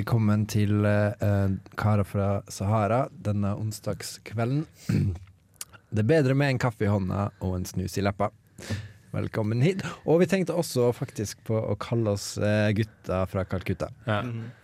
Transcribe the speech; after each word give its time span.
velkommen 0.00 0.46
til 0.48 0.84
uh, 0.86 1.50
Karer 1.78 2.06
fra 2.08 2.28
Sahara 2.48 3.02
denne 3.12 3.52
onsdagskvelden. 3.60 4.62
Det 5.90 6.04
er 6.04 6.06
bedre 6.06 6.36
med 6.38 6.52
en 6.54 6.60
kaffe 6.62 6.86
i 6.86 6.88
hånda 6.90 7.24
og 7.42 7.56
en 7.58 7.64
snus 7.66 7.96
i 7.98 8.04
leppa. 8.06 8.28
Velkommen 9.10 9.58
hit. 9.64 9.82
Og 10.06 10.20
vi 10.22 10.28
tenkte 10.30 10.54
også 10.54 10.92
faktisk 10.94 11.40
på 11.48 11.58
å 11.58 11.74
kalle 11.82 12.12
oss 12.14 12.36
uh, 12.38 12.70
gutta 12.76 13.24
fra 13.28 13.42
Calcutta. 13.50 13.88
Ja. 14.06 14.20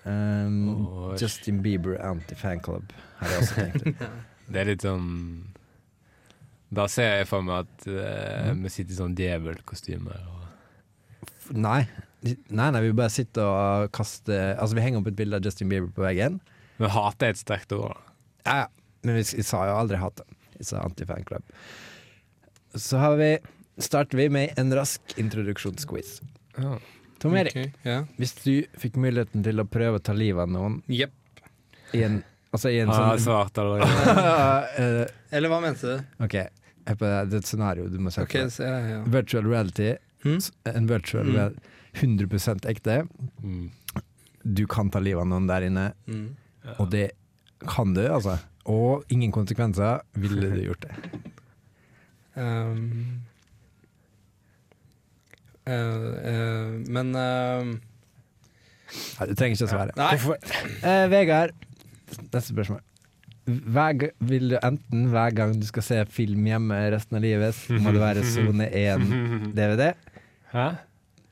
Um, 0.07 0.87
oh, 0.87 1.11
Justin 1.19 1.59
Bieber 1.65 1.99
Anti-Fanclub 2.07 2.95
har 3.19 3.35
jeg 3.35 3.43
også 3.43 3.59
tenkt. 3.67 4.07
Det 4.47 4.61
er 4.63 4.69
litt 4.71 4.85
sånn 4.87 5.07
Da 6.71 6.85
ser 6.87 7.17
jeg 7.19 7.27
for 7.27 7.43
meg 7.43 7.67
at 7.67 7.89
uh, 7.91 8.53
Mm. 8.55 8.63
vi 8.63 8.71
sitter 8.77 8.95
i 8.95 9.01
sånn 9.03 9.17
djevelkostymer. 9.19 10.23
og- 10.31 11.57
nei. 11.59 11.81
Nei, 12.49 12.69
nei, 12.75 12.83
vi 12.87 12.93
bare 12.97 13.13
sitter 13.13 13.47
og 13.47 13.91
kaster 13.97 14.55
Altså, 14.57 14.77
vi 14.79 14.85
henger 14.85 15.03
opp 15.03 15.11
et 15.11 15.19
bilde 15.19 15.39
av 15.39 15.47
Justin 15.47 15.71
Bieber 15.73 15.91
på 15.95 16.05
veggen. 16.05 16.41
Men 16.81 16.93
hate 16.93 17.29
er 17.29 17.35
et 17.37 17.41
sterkt 17.41 17.73
ord. 17.77 17.97
Ja, 18.47 18.65
ja. 18.65 18.69
Men 19.07 19.21
vi, 19.21 19.25
vi 19.39 19.45
sa 19.47 19.63
jo 19.69 19.77
aldri 19.79 19.99
hat. 20.01 20.19
det. 20.19 20.39
Vi 20.59 20.65
sa 20.67 20.81
anti-fanclub. 20.83 21.45
Så 22.75 22.99
har 23.01 23.17
vi 23.21 23.31
starter 23.79 24.19
vi 24.19 24.29
med 24.33 24.55
en 24.57 24.75
rask 24.75 25.01
introduksjonsquiz. 25.21 26.21
Oh, 26.59 26.77
Tom 27.19 27.37
Erik, 27.37 27.53
okay, 27.53 27.73
yeah. 27.85 28.05
hvis 28.17 28.33
du 28.41 28.65
fikk 28.81 28.97
muligheten 29.01 29.45
til 29.45 29.61
å 29.61 29.67
prøve 29.69 30.01
å 30.01 30.03
ta 30.05 30.15
livet 30.17 30.47
av 30.47 30.53
noen 30.53 30.79
yep. 30.93 31.13
i 31.97 32.03
en 32.07 32.23
Altså 32.55 32.71
i 32.73 32.79
en 32.81 32.89
ah, 32.89 33.11
sånn 33.13 33.25
svart 33.27 33.59
allerede. 33.61 34.13
Eh, 34.81 35.01
Eller 35.37 35.51
hva 35.53 35.59
mente 35.61 35.91
du? 35.91 36.05
OK, 36.25 36.37
det. 36.87 36.95
Det 36.97 37.09
er 37.11 37.35
et 37.43 37.49
scenario 37.49 37.89
du 37.93 37.99
må 38.01 38.13
se 38.15 38.23
okay, 38.25 38.47
på. 38.47 38.53
så, 38.55 38.65
ja, 38.65 38.77
ja. 38.95 39.01
Virtual 39.13 39.49
reality. 39.51 39.91
Hmm? 40.25 40.39
En 40.71 40.87
virtual 40.89 41.27
Mm. 41.27 41.35
real- 41.37 41.59
100% 41.97 42.67
ekte. 42.71 43.03
Mm. 43.43 43.71
Du 44.47 44.65
kan 44.71 44.91
ta 44.93 45.01
livet 45.03 45.25
av 45.25 45.31
noen 45.31 45.49
der 45.51 45.67
inne, 45.67 45.89
Mm. 46.07 46.29
og 46.79 46.91
det 46.93 47.11
kan 47.67 47.95
du, 47.95 48.03
altså. 48.07 48.39
Og 48.67 49.05
ingen 49.11 49.33
konsekvenser. 49.33 50.03
Ville 50.15 50.51
du 50.55 50.63
gjort 50.69 50.87
det? 50.89 50.95
Um, 52.37 53.23
uh, 55.65 55.73
uh, 55.73 56.73
men 56.93 57.15
uh, 57.17 57.71
Nei, 59.17 59.27
du 59.31 59.33
trenger 59.35 59.57
ikke 59.57 59.67
å 59.67 59.71
svare. 59.71 59.95
Nei. 59.97 60.11
Eh, 60.85 61.07
Vegard, 61.11 61.55
neste 62.29 62.43
spørsmål. 62.53 62.83
Hver, 63.47 64.05
vil 64.29 64.53
du 64.53 64.57
enten 64.61 65.09
hver 65.15 65.33
gang 65.35 65.55
du 65.59 65.65
skal 65.67 65.83
se 65.87 65.99
film 66.13 66.45
hjemme 66.47 66.77
resten 66.95 67.17
av 67.19 67.25
livet, 67.25 67.59
må 67.83 67.93
det 67.97 68.03
være 68.05 68.23
sone 68.35 68.69
1 68.69 69.09
DVD. 69.57 69.89
Hæ? 70.53 70.69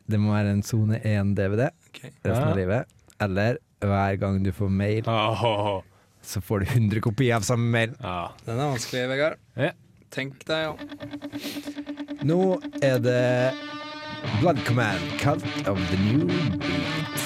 Det 0.06 0.20
må 0.20 0.34
være 0.34 0.52
en 0.52 0.62
sone 0.66 0.98
1 1.00 1.32
DVD 1.38 1.68
okay. 1.88 2.10
resten 2.24 2.48
av 2.50 2.58
livet. 2.58 2.90
Eller 3.24 3.58
hver 3.84 4.18
gang 4.20 4.42
du 4.44 4.50
får 4.52 4.68
mail, 4.72 5.08
Åh, 5.08 5.82
så 6.24 6.40
får 6.40 6.64
du 6.64 6.66
100 6.72 7.00
kopier 7.04 7.36
av 7.36 7.44
samme 7.46 7.70
mail. 7.70 7.94
ja. 8.00 8.32
Den 8.44 8.58
er 8.58 8.74
vanskelig, 8.74 9.08
Vegard. 9.12 9.40
Ja. 9.56 9.72
Tenk 10.14 10.44
deg 10.46 10.68
om. 10.70 10.78
Nå 12.22 12.40
er 12.84 13.00
det 13.02 13.52
Blood 14.40 14.60
Command, 14.66 15.00
Cult 15.18 15.68
of 15.68 15.80
the 15.90 15.98
New 16.04 16.28
Beat. 16.28 17.24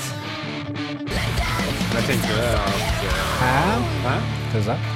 Jeg 1.98 2.06
tenker 2.06 2.38
det 2.38 2.48
at 2.54 2.86
Hæ? 3.38 3.58
Hæ? 4.06 4.14
Hva 4.52 4.62
sa 4.66 4.78
du? 4.78 4.94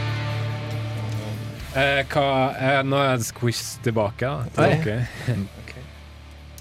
Eh, 1.73 2.03
hva 2.13 2.27
eh, 2.53 2.81
Nå 2.85 2.99
er 3.01 3.17
det 3.21 3.33
quiz 3.37 3.79
tilbake. 3.85 4.29
da, 4.55 4.73
til. 4.83 5.49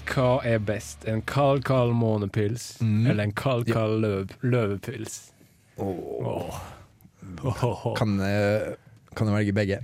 Hva 0.08 0.40
er 0.44 0.58
best? 0.58 1.04
En 1.08 1.22
kald, 1.22 1.62
kald 1.64 1.92
månepils 1.96 2.80
Mm. 2.82 3.06
eller 3.10 3.24
en 3.24 3.32
kald, 3.32 3.66
kald 3.72 4.00
løv, 4.02 4.28
løvepils? 4.42 5.30
Åh. 5.78 5.86
Oh. 5.86 6.60
Oh. 7.44 7.94
Kan, 7.96 8.18
eh, 8.20 8.74
kan 9.16 9.26
du 9.26 9.32
velge 9.32 9.52
begge? 9.54 9.78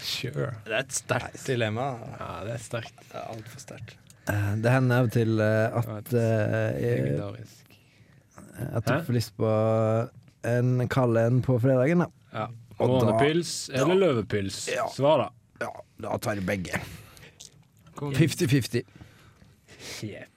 Sure. 0.00 0.54
Det 0.64 0.72
er 0.72 0.78
et 0.80 0.92
sterkt 0.96 1.44
dilemma. 1.46 1.90
Ja, 2.18 2.30
det 2.46 2.54
er 2.54 2.62
sterkt. 2.64 2.94
Det 3.10 3.18
er 3.20 3.26
altfor 3.34 3.60
sterkt. 3.60 3.96
Eh, 4.28 4.54
Det 4.62 4.70
hender 4.72 4.96
av 5.02 5.04
og 5.04 5.12
til 5.12 5.40
eh, 5.40 5.76
at 5.98 6.12
Legendarisk. 6.12 7.76
at 8.72 8.84
du 8.84 8.92
får 9.06 9.12
lyst 9.14 9.36
på 9.36 9.50
en 10.44 10.88
kald 10.88 11.16
en 11.18 11.42
på 11.42 11.58
fredagen. 11.60 11.98
Da. 11.98 12.06
Ja. 12.32 12.46
Månepils 12.80 13.68
eller 13.74 13.94
løvepils? 13.94 14.68
Ja. 14.74 14.88
Svar, 14.88 15.18
da. 15.18 15.66
Ja, 15.66 15.70
da 16.00 16.16
tar 16.18 16.34
jeg 16.40 16.46
begge. 16.46 16.80
Kom. 17.94 18.14
50-50. 18.14 18.84
Yeah. 20.04 20.28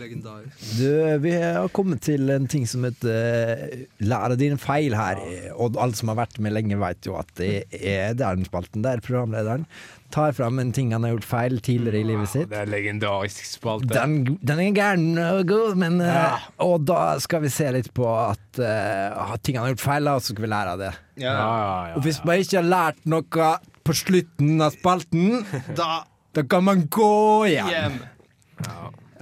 Legendarisk. 0.00 0.78
Du, 0.78 1.18
vi 1.22 1.32
har 1.36 1.68
kommet 1.76 2.02
til 2.02 2.30
en 2.32 2.48
ting 2.50 2.64
som 2.68 2.84
heter 2.86 3.84
Lære 4.02 4.38
dine 4.40 4.58
feil 4.60 4.96
her. 4.96 5.20
Og 5.54 5.76
alle 5.80 5.96
som 5.98 6.10
har 6.12 6.22
vært 6.24 6.40
med 6.42 6.54
lenge, 6.56 6.78
vet 6.80 7.06
jo 7.06 7.18
at 7.20 7.30
det 7.38 7.66
er 7.78 8.16
den 8.18 8.46
spalten 8.48 8.84
der 8.84 9.02
programlederen 9.04 9.66
tar 10.12 10.34
fram 10.36 10.58
en 10.60 10.72
ting 10.76 10.90
han 10.92 11.06
har 11.06 11.14
gjort 11.14 11.24
feil 11.24 11.54
tidligere 11.64 12.02
i 12.02 12.08
livet 12.10 12.28
sitt. 12.28 12.50
Det 12.50 12.58
er 12.60 12.68
legendarisk 12.68 13.46
spalte. 13.48 13.88
Den, 13.94 14.36
den 14.44 14.60
er 14.60 14.74
gæren 14.76 15.06
og 15.16 15.46
god, 15.48 15.80
men 15.80 16.00
eh, 16.04 16.12
Ja. 16.12 16.36
Og 16.66 16.84
da 16.84 17.16
skal 17.22 17.46
vi 17.46 17.52
se 17.52 17.70
litt 17.72 17.88
på 17.96 18.04
at 18.12 18.60
uh, 18.60 19.32
ting 19.40 19.56
han 19.56 19.64
har 19.64 19.72
gjort 19.72 19.86
feil, 19.86 20.12
og 20.12 20.20
så 20.20 20.34
skal 20.34 20.44
vi 20.44 20.52
lære 20.52 20.76
av 20.76 20.84
det. 20.84 20.92
Ja, 21.16 21.32
ja, 21.32 21.50
ja, 21.88 21.96
Og 21.96 22.04
hvis 22.04 22.20
man 22.28 22.44
ikke 22.44 22.60
har 22.60 22.68
lært 22.68 23.00
noe 23.08 23.52
på 23.82 23.96
slutten 23.96 24.60
av 24.60 24.76
spalten, 24.76 25.46
Da 25.80 26.02
da 26.32 26.40
kan 26.48 26.64
man 26.64 26.86
gå 26.88 27.44
igjen. 27.44 27.66
hjem. 27.68 27.96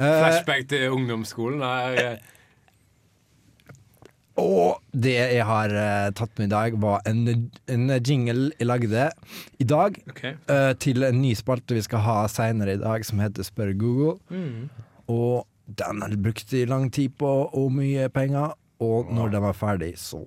Eh, 0.01 0.19
Flashback 0.21 0.69
til 0.71 0.91
ungdomsskolen. 0.95 1.63
Er, 1.63 2.21
og 4.41 4.81
det 4.97 5.17
jeg 5.19 5.45
har 5.45 5.73
uh, 5.75 6.09
tatt 6.17 6.39
med 6.39 6.49
i 6.49 6.53
dag, 6.55 6.77
var 6.81 7.03
en, 7.09 7.51
en 7.69 7.93
jingle 7.99 8.51
jeg 8.57 8.69
lagde 8.69 9.11
i 9.61 9.67
dag 9.69 9.99
Okay. 10.09 10.37
Uh, 10.49 10.73
til 10.81 11.05
en 11.05 11.21
ny 11.21 11.35
spalte 11.37 11.77
vi 11.77 11.85
skal 11.85 12.05
ha 12.07 12.23
seinere 12.33 12.79
i 12.79 12.81
dag, 12.81 13.05
som 13.05 13.21
heter 13.21 13.45
Spør 13.45 13.75
Google. 13.77 14.17
Mm. 14.31 14.71
Og 15.13 15.47
den 15.67 16.01
har 16.03 16.15
jeg 16.15 16.23
brukt 16.23 16.55
i 16.57 16.65
lang 16.65 16.89
tid 16.93 17.13
på, 17.19 17.31
og 17.53 17.73
mye 17.73 18.09
penger. 18.09 18.57
Og 18.81 19.13
når 19.13 19.35
den 19.35 19.45
var 19.45 19.53
ferdig, 19.53 19.93
så 20.01 20.23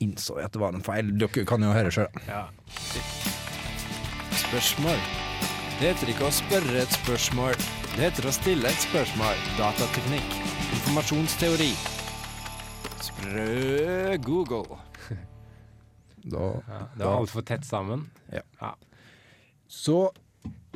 innså 0.00 0.36
jeg 0.38 0.46
at 0.46 0.54
det 0.54 0.62
var 0.62 0.76
en 0.76 0.84
feil. 0.86 1.10
Dere 1.18 1.46
kan 1.48 1.64
jo 1.64 1.72
høre 1.74 1.90
sjøl. 1.90 2.20
ja. 2.28 2.46
Spørsmål. 4.46 5.00
Det 5.80 5.90
heter 5.90 6.12
ikke 6.14 6.28
å 6.28 6.32
spørre 6.32 6.78
et 6.84 6.94
spørsmål. 7.02 7.58
Det 7.96 8.04
heter 8.04 8.26
å 8.28 8.32
stille 8.36 8.68
et 8.68 8.82
spørsmål. 8.84 9.38
Datateknikk. 9.56 10.34
Informasjonsteori. 10.76 11.70
Sprø 13.06 14.18
Google. 14.26 14.76
Da 16.26 16.42
ja. 16.58 16.80
Det 16.92 17.06
var 17.06 17.20
altfor 17.22 17.44
tett 17.46 17.64
sammen. 17.64 18.02
Ja 18.34 18.72
Så 19.70 20.10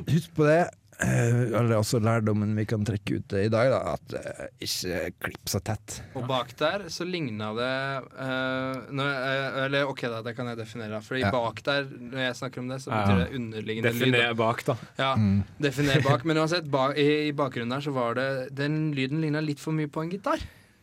husk 0.07 0.33
på 0.33 0.47
det. 0.47 0.63
Eh, 1.03 1.41
Eller 1.59 1.75
også 1.77 1.99
lærdommen 2.03 2.53
vi 2.57 2.65
kan 2.69 2.83
trekke 2.85 3.17
ut 3.19 3.33
i 3.39 3.47
dag, 3.51 3.69
da, 3.73 3.79
at 3.95 4.13
uh, 4.15 4.45
ikke 4.61 5.11
klipp 5.25 5.49
så 5.51 5.59
tett. 5.65 5.97
Og 6.15 6.27
bak 6.29 6.53
der 6.59 6.85
så 6.93 7.05
ligna 7.07 7.51
det 7.57 7.71
uh, 8.15 8.81
når, 8.93 9.11
uh, 9.11 9.59
Eller 9.65 9.89
OK, 9.89 10.01
da, 10.11 10.21
det 10.25 10.35
kan 10.37 10.47
jeg 10.51 10.57
definere. 10.61 11.01
Fordi 11.05 11.21
Ja. 11.25 11.31
bak 11.31 11.61
der, 11.65 11.85
når 11.99 12.23
jeg 12.25 12.35
snakker 12.41 12.61
om 12.63 12.67
det, 12.73 12.79
så 12.83 12.91
Ja. 12.91 13.01
betyr 13.05 13.23
det 13.25 13.39
underliggende 13.39 13.93
lyd. 13.93 13.99
Definer 14.11 14.33
bak, 14.33 14.65
da. 14.65 14.75
Ja, 14.99 15.11
Mm. 15.15 15.43
definer 15.61 16.01
bak. 16.09 16.25
Men 16.25 16.37
uansett, 16.37 16.69
ba, 16.71 16.91
i, 16.93 17.27
i 17.27 17.31
bakgrunnen 17.31 17.69
der 17.75 17.81
så 17.81 17.91
var 17.93 18.13
det 18.15 18.29
Den 18.55 18.91
lyden 18.93 19.21
ligna 19.21 19.41
litt 19.41 19.59
for 19.59 19.71
mye 19.73 19.87
på 19.87 20.01
en 20.03 20.09
gitar. 20.11 20.39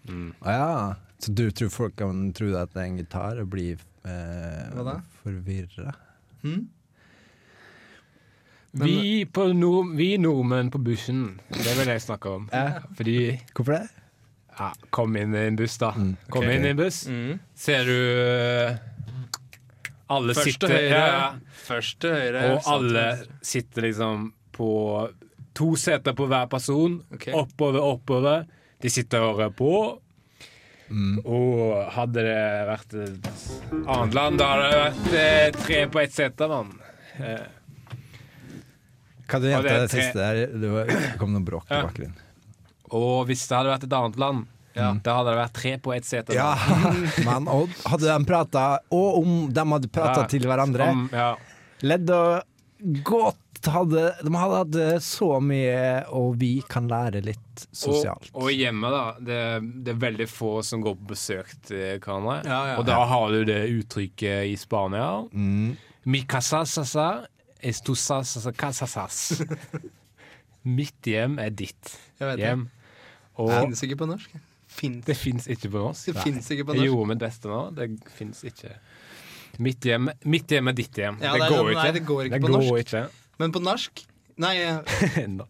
Mm. 0.09 0.33
Ah, 0.43 0.53
ja. 0.53 0.95
Så 1.19 1.33
du 1.35 1.51
tror 1.51 1.69
folk 1.75 1.97
kan 1.99 2.33
tro 2.33 2.53
at 2.57 2.71
det 2.75 2.83
er 2.83 2.87
en 2.87 2.99
gitar 3.01 3.41
og 3.43 3.49
bli 3.51 3.73
eh, 3.73 4.99
forvirra? 5.23 5.95
Hm? 6.45 6.69
Men- 8.73 8.87
Vi, 8.87 9.25
på 9.25 9.53
nord, 9.53 9.95
vi 9.97 10.19
nordmenn 10.19 10.71
på 10.71 10.79
bussen, 10.79 11.41
det 11.49 11.73
vil 11.79 11.89
jeg 11.89 12.03
snakke 12.05 12.29
om. 12.29 12.49
Fordi 12.97 13.41
Hvorfor 13.55 13.73
det? 13.73 13.89
ja, 14.59 14.73
Kom 14.91 15.17
inn 15.17 15.35
i 15.35 15.47
en 15.47 15.57
buss, 15.57 15.79
da. 15.79 15.93
Mm, 15.97 16.17
Kom 16.29 16.45
okay. 16.45 16.57
inn 16.57 16.65
i 16.65 16.69
en 16.69 16.77
buss. 16.77 17.07
Mm. 17.09 17.39
Ser 17.55 17.85
du 17.85 17.95
eh, 17.95 18.77
Alle 20.11 20.35
Først 20.35 20.53
sitter 20.53 20.69
høyre, 20.69 20.91
ja, 20.91 21.07
ja. 21.07 21.31
først 21.65 22.01
til 22.01 22.11
høyre. 22.11 22.45
Og 22.53 22.63
alle 22.67 23.07
sitter 23.43 23.83
liksom 23.83 24.33
på 24.53 24.69
to 25.55 25.75
seter 25.77 26.15
på 26.15 26.27
hver 26.31 26.47
person. 26.49 27.03
Okay. 27.15 27.33
Oppover, 27.37 27.81
oppover. 27.81 28.47
De 28.81 28.91
sitter 28.91 29.51
på. 29.57 29.73
Mm. 30.89 31.19
Og 31.27 31.91
hadde 31.93 32.23
det 32.25 32.69
vært 32.69 32.95
et 32.97 33.29
annet 33.85 34.15
land, 34.17 34.39
da 34.41 34.47
hadde 34.55 34.69
det 34.71 34.79
vært 34.81 35.17
eh, 35.21 35.59
tre 35.67 35.81
på 35.93 36.01
ett 36.01 36.15
sete, 36.17 36.49
mann. 36.49 36.71
Eh, 37.19 37.43
Kan 39.29 39.43
du 39.45 39.49
gjenta 39.51 39.69
det 39.69 39.81
det 39.87 39.91
siste 39.93 40.19
der? 40.19 40.47
Det 40.59 41.19
kom 41.21 41.35
noe 41.37 41.45
bråk 41.45 41.69
i 41.71 41.83
bakgrunnen. 41.85 42.17
og 42.91 43.27
hvis 43.29 43.43
det 43.49 43.57
hadde 43.59 43.75
vært 43.75 43.85
et 43.89 43.93
annet 43.99 44.17
land, 44.23 44.47
Ja. 44.79 44.93
da 45.03 45.17
hadde 45.19 45.33
det 45.35 45.39
vært 45.43 45.53
tre 45.59 45.73
på 45.83 45.93
ett 45.97 46.07
sete. 46.07 46.35
Ja, 46.37 46.53
men 47.27 47.49
og 47.51 47.69
hadde 47.85 48.07
de 48.13 48.25
prata 48.29 48.79
Og 48.95 49.19
om 49.23 49.33
de 49.53 49.65
hadde 49.73 49.89
prata 49.91 50.21
Ja. 50.23 50.27
til 50.31 50.47
hverandre, 50.47 50.87
Om, 50.95 51.09
ja. 51.13 51.35
ledd 51.83 52.11
og 52.15 52.43
godt 53.03 53.37
hadde, 53.67 54.05
de 54.23 54.31
hadde 54.39 54.59
hatt 54.63 55.03
så 55.03 55.41
mye, 55.43 56.05
og 56.15 56.37
vi 56.39 56.63
kan 56.71 56.87
lære 56.89 57.25
litt 57.27 57.65
sosialt. 57.75 58.29
Og, 58.33 58.45
og 58.47 58.53
hjemme, 58.55 58.87
da. 58.95 59.01
Det, 59.19 59.39
det 59.83 59.97
er 59.97 59.99
veldig 60.05 60.29
få 60.31 60.53
som 60.63 60.81
går 60.85 60.95
på 61.01 61.09
besøk 61.11 61.51
til 61.67 61.99
hverandre. 61.99 62.37
Ja, 62.47 62.61
ja. 62.71 62.77
Og 62.79 62.87
da 62.87 63.01
har 63.11 63.35
du 63.35 63.43
det 63.49 63.59
uttrykket 63.75 64.53
i 64.53 64.55
Spania. 64.61 65.09
Mm. 65.33 65.75
Mi 66.07 66.23
casa 66.31 66.63
sasa 66.71 67.09
es 67.61 67.81
tu 67.85 67.95
sasa 67.99 68.53
casasas. 68.53 69.43
Mitt 70.79 71.07
hjem 71.07 71.39
er 71.43 71.51
ditt 71.55 71.95
hjem. 72.19 72.67
Og 73.39 73.51
det. 73.51 73.61
finnes 73.63 73.83
ikke 73.87 73.99
på 74.03 74.09
norsk. 74.11 74.37
Finns. 74.69 75.05
det 75.07 75.17
fins 75.17 75.47
ikke 75.49 75.71
på 75.73 75.81
norsk. 75.81 76.11
Det 76.11 76.23
fins 76.23 76.51
ikke 76.53 76.67
på 76.69 76.75
Jeg 76.77 76.83
norsk. 76.83 76.91
gjorde 76.91 77.09
mitt 77.09 77.23
beste 77.23 77.49
nå. 77.49 77.61
Det 77.75 77.87
fins 78.19 78.43
ikke. 78.45 78.75
Mitt 79.65 79.87
hjem, 79.89 80.11
mitt 80.29 80.53
hjem 80.53 80.71
er 80.71 80.77
ditt 80.77 80.99
hjem. 81.01 81.17
Ja, 81.25 81.33
det, 81.33 81.47
det 81.47 81.49
går 81.55 81.65
går 81.65 81.79
nei, 81.79 81.87
det 81.97 82.05
går 82.07 82.29
ikke 82.29 82.35
det 82.37 82.43
på 82.45 82.51
går 82.51 82.59
norsk. 82.59 82.85
ikke. 82.85 83.33
Men 83.39 83.55
på 83.55 83.63
norsk 83.65 84.05
Nei, 84.39 84.55
no. 85.39 85.49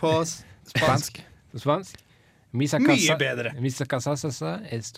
på 0.00 0.12
spansk. 0.24 1.18
På 1.52 1.60
spansk 1.60 1.98
Misa 2.52 2.76
Mye 2.78 2.92
casa, 2.92 3.16
bedre. 3.16 3.54
Misa 3.64 3.86
casa 3.88 4.12
sasa 4.16 4.58
es 4.68 4.92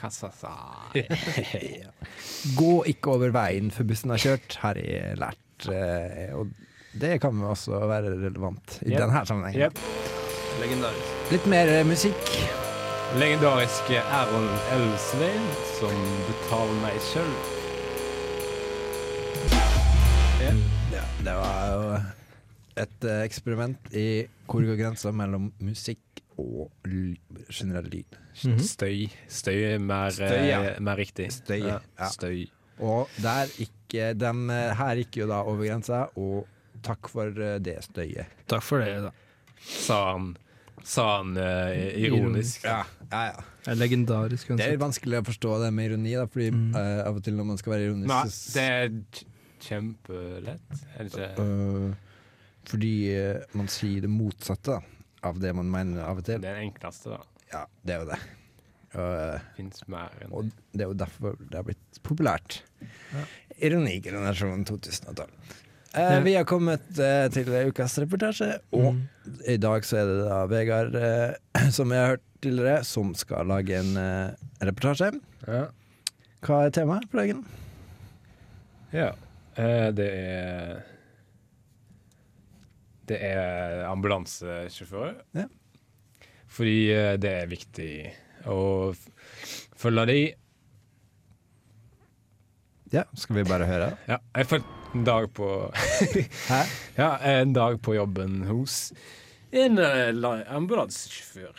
casasa. 0.00 0.52
Gå 2.56 2.72
ikke 2.88 3.12
over 3.12 3.32
veien 3.36 3.68
før 3.70 3.88
bussen 3.90 4.10
har 4.14 4.22
kjørt, 4.22 4.56
har 4.62 4.80
jeg 4.80 5.18
lært. 5.20 5.40
Eh, 5.68 6.32
Og 6.38 6.48
det 7.00 7.20
kan 7.22 7.36
jo 7.38 7.50
også 7.52 7.78
være 7.86 8.14
relevant 8.16 8.78
i 8.82 8.90
Yep. 8.94 8.98
denne 9.04 9.26
sammenhengen. 9.26 9.60
Yep. 9.60 9.78
Legendarisk. 10.60 11.12
Litt 11.30 11.46
mer 11.46 11.68
eh, 11.78 11.84
musikk. 11.86 12.32
Legendariske 13.18 13.98
Aron 14.14 14.48
Elsvein 14.74 15.46
som 15.78 15.94
betaler 16.28 16.76
meg 16.84 16.98
sjøl. 17.02 17.32
Ja, 20.40 21.02
det 21.24 21.34
var 21.36 21.64
jo 21.74 21.82
et 22.80 23.04
eh, 23.04 23.22
eksperiment 23.26 23.90
i 23.96 24.06
hvor 24.48 24.64
går 24.66 24.78
grensa 24.80 25.12
mellom 25.14 25.50
musikk 25.62 26.22
og 26.40 26.70
generell 27.52 27.90
lyd. 27.92 28.16
Støy. 28.64 29.08
Støy 29.28 29.58
er 29.74 29.82
mer, 29.82 30.14
Støy, 30.14 30.38
ja. 30.48 30.60
mer 30.80 30.96
riktig. 30.96 31.28
Støy, 31.34 31.60
ja. 31.66 31.78
Støy. 32.14 32.46
Og 32.80 33.08
der 33.20 33.50
gikk, 33.56 33.74
Den 34.20 34.44
eh, 34.54 34.70
her 34.78 35.00
gikk 35.00 35.16
jo 35.18 35.26
da 35.26 35.40
over 35.42 35.66
grensa, 35.66 36.04
og 36.20 36.46
takk 36.86 37.08
for 37.10 37.34
eh, 37.42 37.56
det 37.62 37.80
støyet. 37.88 38.30
Takk 38.50 38.62
for 38.62 38.84
det, 38.84 39.00
da. 39.08 39.10
Sa 39.60 39.96
han, 40.12 40.28
sa 40.86 41.06
han 41.18 41.34
uh, 41.36 41.74
ironisk. 42.00 42.62
Ja, 42.64 42.84
ja, 43.10 43.24
ja. 43.32 43.42
Det 43.64 43.74
er 43.74 43.80
legendarisk. 43.82 44.54
Det 44.56 44.68
er 44.72 44.78
vanskelig 44.80 45.18
å 45.20 45.26
forstå 45.26 45.58
det 45.64 45.72
med 45.76 45.90
ironi, 45.90 46.14
da, 46.16 46.24
fordi 46.30 46.48
Mm. 46.54 46.70
uh, 46.78 47.02
av 47.08 47.18
og 47.18 47.26
til 47.26 47.36
når 47.36 47.50
man 47.50 47.58
skal 47.60 47.74
være 47.74 47.90
ironisk 47.90 48.08
Nei, 48.14 48.22
det 48.54 48.64
er 48.78 49.26
kjempelett. 49.66 50.80
Er 50.96 51.10
det 51.10 51.12
ikke? 51.12 51.44
Uh, 51.44 52.24
fordi 52.70 52.94
man 53.58 53.68
sier 53.72 54.06
det 54.06 54.10
motsatte 54.12 54.78
da, 54.78 54.98
av 55.26 55.40
det 55.42 55.52
man 55.58 55.68
mener 55.68 56.06
av 56.06 56.22
og 56.22 56.24
til. 56.30 56.40
Det 56.40 56.48
er 56.48 56.60
det 56.62 56.68
enkleste, 56.70 57.18
da. 57.18 57.46
Ja, 57.52 57.66
det 57.84 57.96
er 57.96 58.04
jo 58.04 58.12
det. 58.14 58.20
Og, 58.94 59.40
eh, 59.54 60.30
og 60.30 60.48
det 60.74 60.82
er 60.82 60.88
jo 60.90 60.96
derfor 60.98 61.36
det 61.38 61.54
har 61.60 61.66
blitt 61.68 62.00
populært. 62.02 62.62
Ironigenerasjonen 63.60 64.64
2012. 64.66 65.26
Eh, 65.94 66.00
Ja. 66.00 66.20
Vi 66.22 66.34
har 66.36 66.44
kommet 66.46 66.98
eh, 67.02 67.28
til 67.34 67.48
ukas 67.68 67.98
reportasje, 67.98 68.60
og 68.72 68.94
Mm. 68.94 69.00
i 69.46 69.56
dag 69.56 69.82
så 69.84 69.96
er 69.98 70.06
det 70.06 70.18
da 70.28 70.46
Vegard, 70.46 70.94
eh, 70.94 71.34
som 71.76 71.90
jeg 71.90 71.98
har 71.98 72.08
hørt 72.16 72.22
tidligere, 72.42 72.84
som 72.84 73.14
skal 73.14 73.46
lage 73.46 73.74
en 73.78 73.96
eh, 73.96 74.30
reportasje. 74.62 75.20
Ja. 75.48 75.64
Hva 76.46 76.60
er 76.66 76.70
temaet 76.70 77.08
for 77.10 77.18
dagen? 77.20 77.44
ja. 78.92 79.10
Eh, 79.58 79.90
det 79.92 80.06
er 80.14 80.82
Det 83.10 83.18
er 83.20 83.84
ambulansesjåfører. 83.90 85.16
Ja. 85.34 85.44
Fordi 86.46 86.86
det 87.18 87.30
er 87.42 87.46
viktig 87.50 88.12
f- 88.44 89.66
følge 89.76 90.06
de. 90.10 90.18
Ja, 92.92 93.04
skal 93.14 93.36
vi 93.36 93.44
bare 93.46 93.66
høre? 93.68 93.90
Ja, 94.08 94.16
jeg 94.36 94.46
følte 94.50 94.66
en 94.94 95.04
dag 95.06 95.28
på 95.36 95.46
Hæ? 96.50 96.62
Ja, 96.98 97.10
en 97.40 97.52
dag 97.54 97.76
på 97.82 97.94
jobben 97.94 98.40
hos 98.48 98.92
en 99.52 99.78
eh, 99.82 100.10
ambulansesjåfør. 100.54 101.54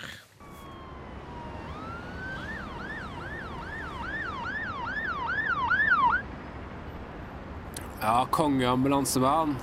Ja, 8.01 8.27
kongeambulansemann. 8.31 9.55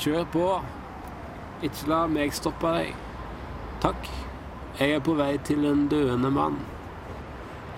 Kjør 0.00 0.24
på. 0.32 0.46
Ikke 1.64 1.88
la 1.90 2.02
meg 2.10 2.34
stoppe 2.36 2.72
deg. 2.78 2.94
Takk. 3.84 4.08
Jeg 4.76 4.90
er 4.92 4.98
på 5.00 5.14
vei 5.16 5.38
til 5.40 5.64
en 5.64 5.86
døende 5.88 6.28
mann. 6.30 6.58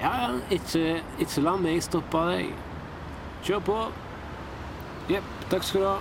Ja, 0.00 0.32
ikke, 0.50 0.96
ikke 1.22 1.44
la 1.44 1.52
meg 1.62 1.78
stoppe 1.86 2.24
deg. 2.26 2.48
Kjør 3.46 3.62
på. 3.68 3.76
Jepp, 5.06 5.28
takk 5.46 5.62
skal 5.62 5.84
du 5.84 5.86
ha. 5.86 5.98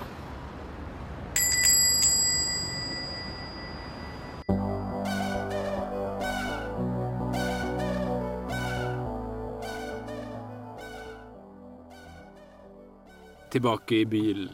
Tilbake 13.53 14.01
i 14.01 14.05
bilen. 14.05 14.49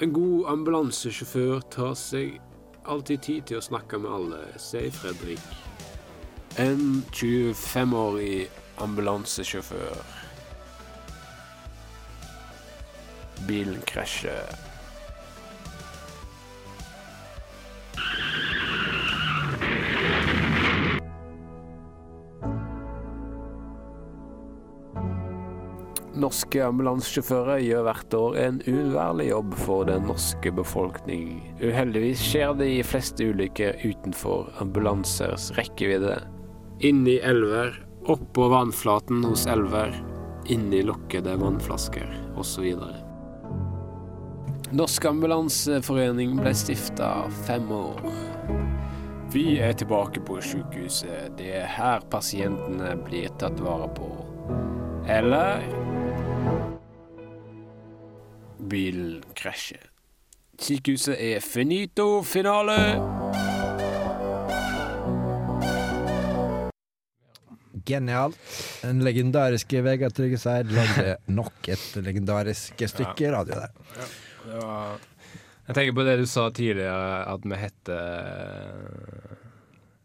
En 0.00 0.12
god 0.16 0.54
ambulansesjåfør 0.56 1.60
tar 1.68 1.96
seg 2.00 2.40
alltid 2.88 3.22
tid 3.22 3.48
til 3.50 3.60
å 3.60 3.64
snakke 3.64 4.00
med 4.02 4.12
alle, 4.12 4.40
sier 4.60 4.92
Fredrik. 4.94 5.42
En 6.58 7.04
25-årig 7.14 8.48
ambulansesjåfør. 8.82 10.00
Bilen 13.46 13.82
krasjer. 13.86 14.67
Norske 26.18 26.58
ambulansesjåfører 26.66 27.60
gjør 27.62 27.84
hvert 27.86 28.14
år 28.18 28.36
en 28.42 28.56
uunnværlig 28.66 29.28
jobb 29.28 29.52
for 29.60 29.86
den 29.86 30.08
norske 30.08 30.50
befolkning. 30.50 31.36
Uheldigvis 31.62 32.22
skjer 32.26 32.56
de 32.58 32.70
fleste 32.82 33.28
ulykker 33.30 33.78
utenfor 33.86 34.48
ambulansers 34.62 35.52
rekkevidde. 35.58 36.16
Inni 36.82 37.20
elver, 37.22 37.76
oppå 38.10 38.48
vannflaten 38.50 39.22
hos 39.28 39.46
elver, 39.50 39.94
inni 40.50 40.82
lukkede 40.88 41.36
vannflasker 41.38 42.10
osv. 42.38 42.66
Norsk 44.74 45.06
ambulanseforening 45.12 46.34
ble 46.40 46.50
stifta 46.58 47.12
fem 47.46 47.70
år. 47.72 48.10
Vi 49.30 49.58
er 49.62 49.78
tilbake 49.78 50.24
på 50.26 50.40
sykehuset. 50.42 51.36
Det 51.38 51.52
er 51.60 51.70
her 51.78 52.02
pasientene 52.10 52.96
blir 53.06 53.30
tatt 53.38 53.60
vare 53.62 53.86
på. 53.94 54.10
Eller 55.08 55.62
Bilen 58.58 59.22
krasjer. 59.38 59.90
Sykehuset 60.58 61.14
er 61.14 61.40
finito 61.40 62.22
finale. 62.26 62.78
Genialt. 67.86 68.38
Den 68.82 69.04
legendariske 69.06 69.82
Vegard 69.86 70.16
Tryggeseid 70.18 70.72
lagde 70.74 71.16
nok 71.30 71.70
et 71.70 71.86
legendarisk 72.02 72.82
stykke 72.90 73.30
radio 73.32 73.62
der. 73.62 73.70
Det 74.48 74.62
var 74.64 74.98
Jeg 75.68 75.76
tenker 75.76 75.94
på 75.94 76.04
det 76.08 76.18
du 76.18 76.26
sa 76.26 76.48
tidligere, 76.50 77.24
at 77.28 77.44
vi 77.44 77.56
heter 77.60 77.98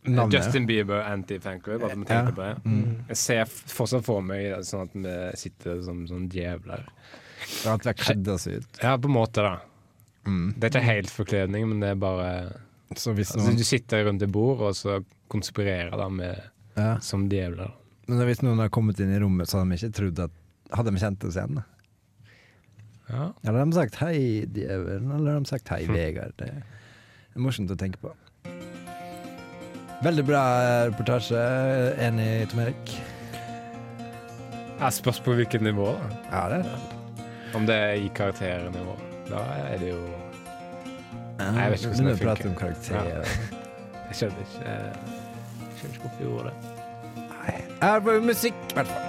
Navnet. 0.03 0.33
Justin 0.35 0.65
Bieber 0.67 1.01
Anti-Fanclub. 1.07 1.83
At 1.83 1.97
vi 1.97 2.05
tenker 2.05 2.31
på 2.35 2.41
det. 2.41 2.55
Mm. 2.65 3.05
Jeg 3.07 3.17
ser 3.17 3.45
fortsatt 3.47 4.03
for 4.03 4.19
meg 4.25 4.57
sånn 4.67 4.89
at 4.89 4.97
vi 4.99 5.13
sitter 5.39 5.79
som 5.85 6.03
sånn 6.09 6.27
djevler. 6.31 6.83
Og 7.63 7.69
At 7.75 7.85
vi 7.85 7.91
har 7.91 7.99
kledd 7.99 8.27
oss 8.33 8.47
ut. 8.47 8.81
Ja, 8.81 8.95
på 8.97 9.09
en 9.09 9.15
måte, 9.15 9.45
da. 9.45 9.55
Mm. 10.27 10.53
Det 10.55 10.67
er 10.67 10.71
ikke 10.71 10.87
helt 10.87 11.11
forkledning, 11.11 11.67
men 11.69 11.81
det 11.83 11.89
er 11.91 11.99
bare 11.99 12.27
Så 12.95 13.11
hvis 13.11 13.33
altså, 13.35 13.51
Du 13.57 13.63
sitter 13.67 14.05
rundt 14.07 14.23
et 14.23 14.31
bord, 14.31 14.61
og 14.63 14.75
så 14.77 15.01
konspirerer 15.33 15.91
da 15.97 16.07
med 16.09 16.39
ja. 16.77 16.97
som 17.03 17.27
djevler. 17.31 17.73
Men 18.07 18.23
hvis 18.27 18.43
noen 18.43 18.61
har 18.61 18.71
kommet 18.73 18.99
inn 19.03 19.11
i 19.13 19.19
rommet, 19.19 19.49
så 19.49 19.59
hadde 19.59 19.73
de 19.73 19.79
ikke 19.81 19.97
trodd 19.99 20.25
at 20.27 20.39
Hadde 20.73 20.89
de 20.89 21.01
kjent 21.03 21.25
oss 21.27 21.35
igjen? 21.37 21.59
Ja. 23.11 23.27
Eller 23.43 23.59
har 23.59 23.65
de 23.67 23.75
sagt 23.75 23.99
'hei, 23.99 24.47
djevelen', 24.49 25.11
eller 25.13 25.35
har 25.35 25.43
de 25.43 25.49
sagt 25.51 25.69
'hei, 25.69 25.85
Vegard'? 25.85 26.33
Det 26.39 26.49
er 26.49 27.43
morsomt 27.45 27.69
å 27.69 27.77
tenke 27.77 27.99
på. 28.01 28.09
Veldig 30.03 30.25
bra 30.25 30.41
reportasje. 30.89 31.43
Enig, 32.01 32.49
Tom 32.49 32.59
Erik? 32.59 32.95
Jeg 34.79 34.93
spørs 34.97 35.21
på 35.23 35.35
hvilket 35.37 35.61
nivå. 35.61 35.93
da 35.93 36.09
Ja, 36.31 36.49
det 36.49 36.65
er 36.65 37.02
Om 37.53 37.65
det 37.69 37.75
er 37.75 37.93
i 38.01 38.07
karakternivå. 38.17 38.95
Da 39.29 39.41
er 39.69 39.77
det 39.81 39.89
jo 39.93 40.01
Nei, 41.39 41.49
jeg 41.63 41.71
vet 41.71 41.79
ikke 41.79 41.89
hvordan 41.89 42.07
det 42.07 42.17
funker. 42.19 42.47
om 42.49 42.55
karakterer. 42.55 43.25
Jeg 44.13 44.15
skjønner 44.19 44.41
ikke 44.43 44.59
eh, 44.69 44.93
Jeg 45.63 45.77
skjønner 45.79 45.93
ikke 45.95 46.03
hvorfor 46.03 46.19
jeg 46.21 46.27
gjorde 46.29 46.49
det. 46.49 46.55
Nei. 47.33 47.55
Her 47.81 47.99
var 48.05 48.19
musikk, 48.27 48.59
i 48.69 48.73
hvert 48.77 48.89
fall. 48.93 49.03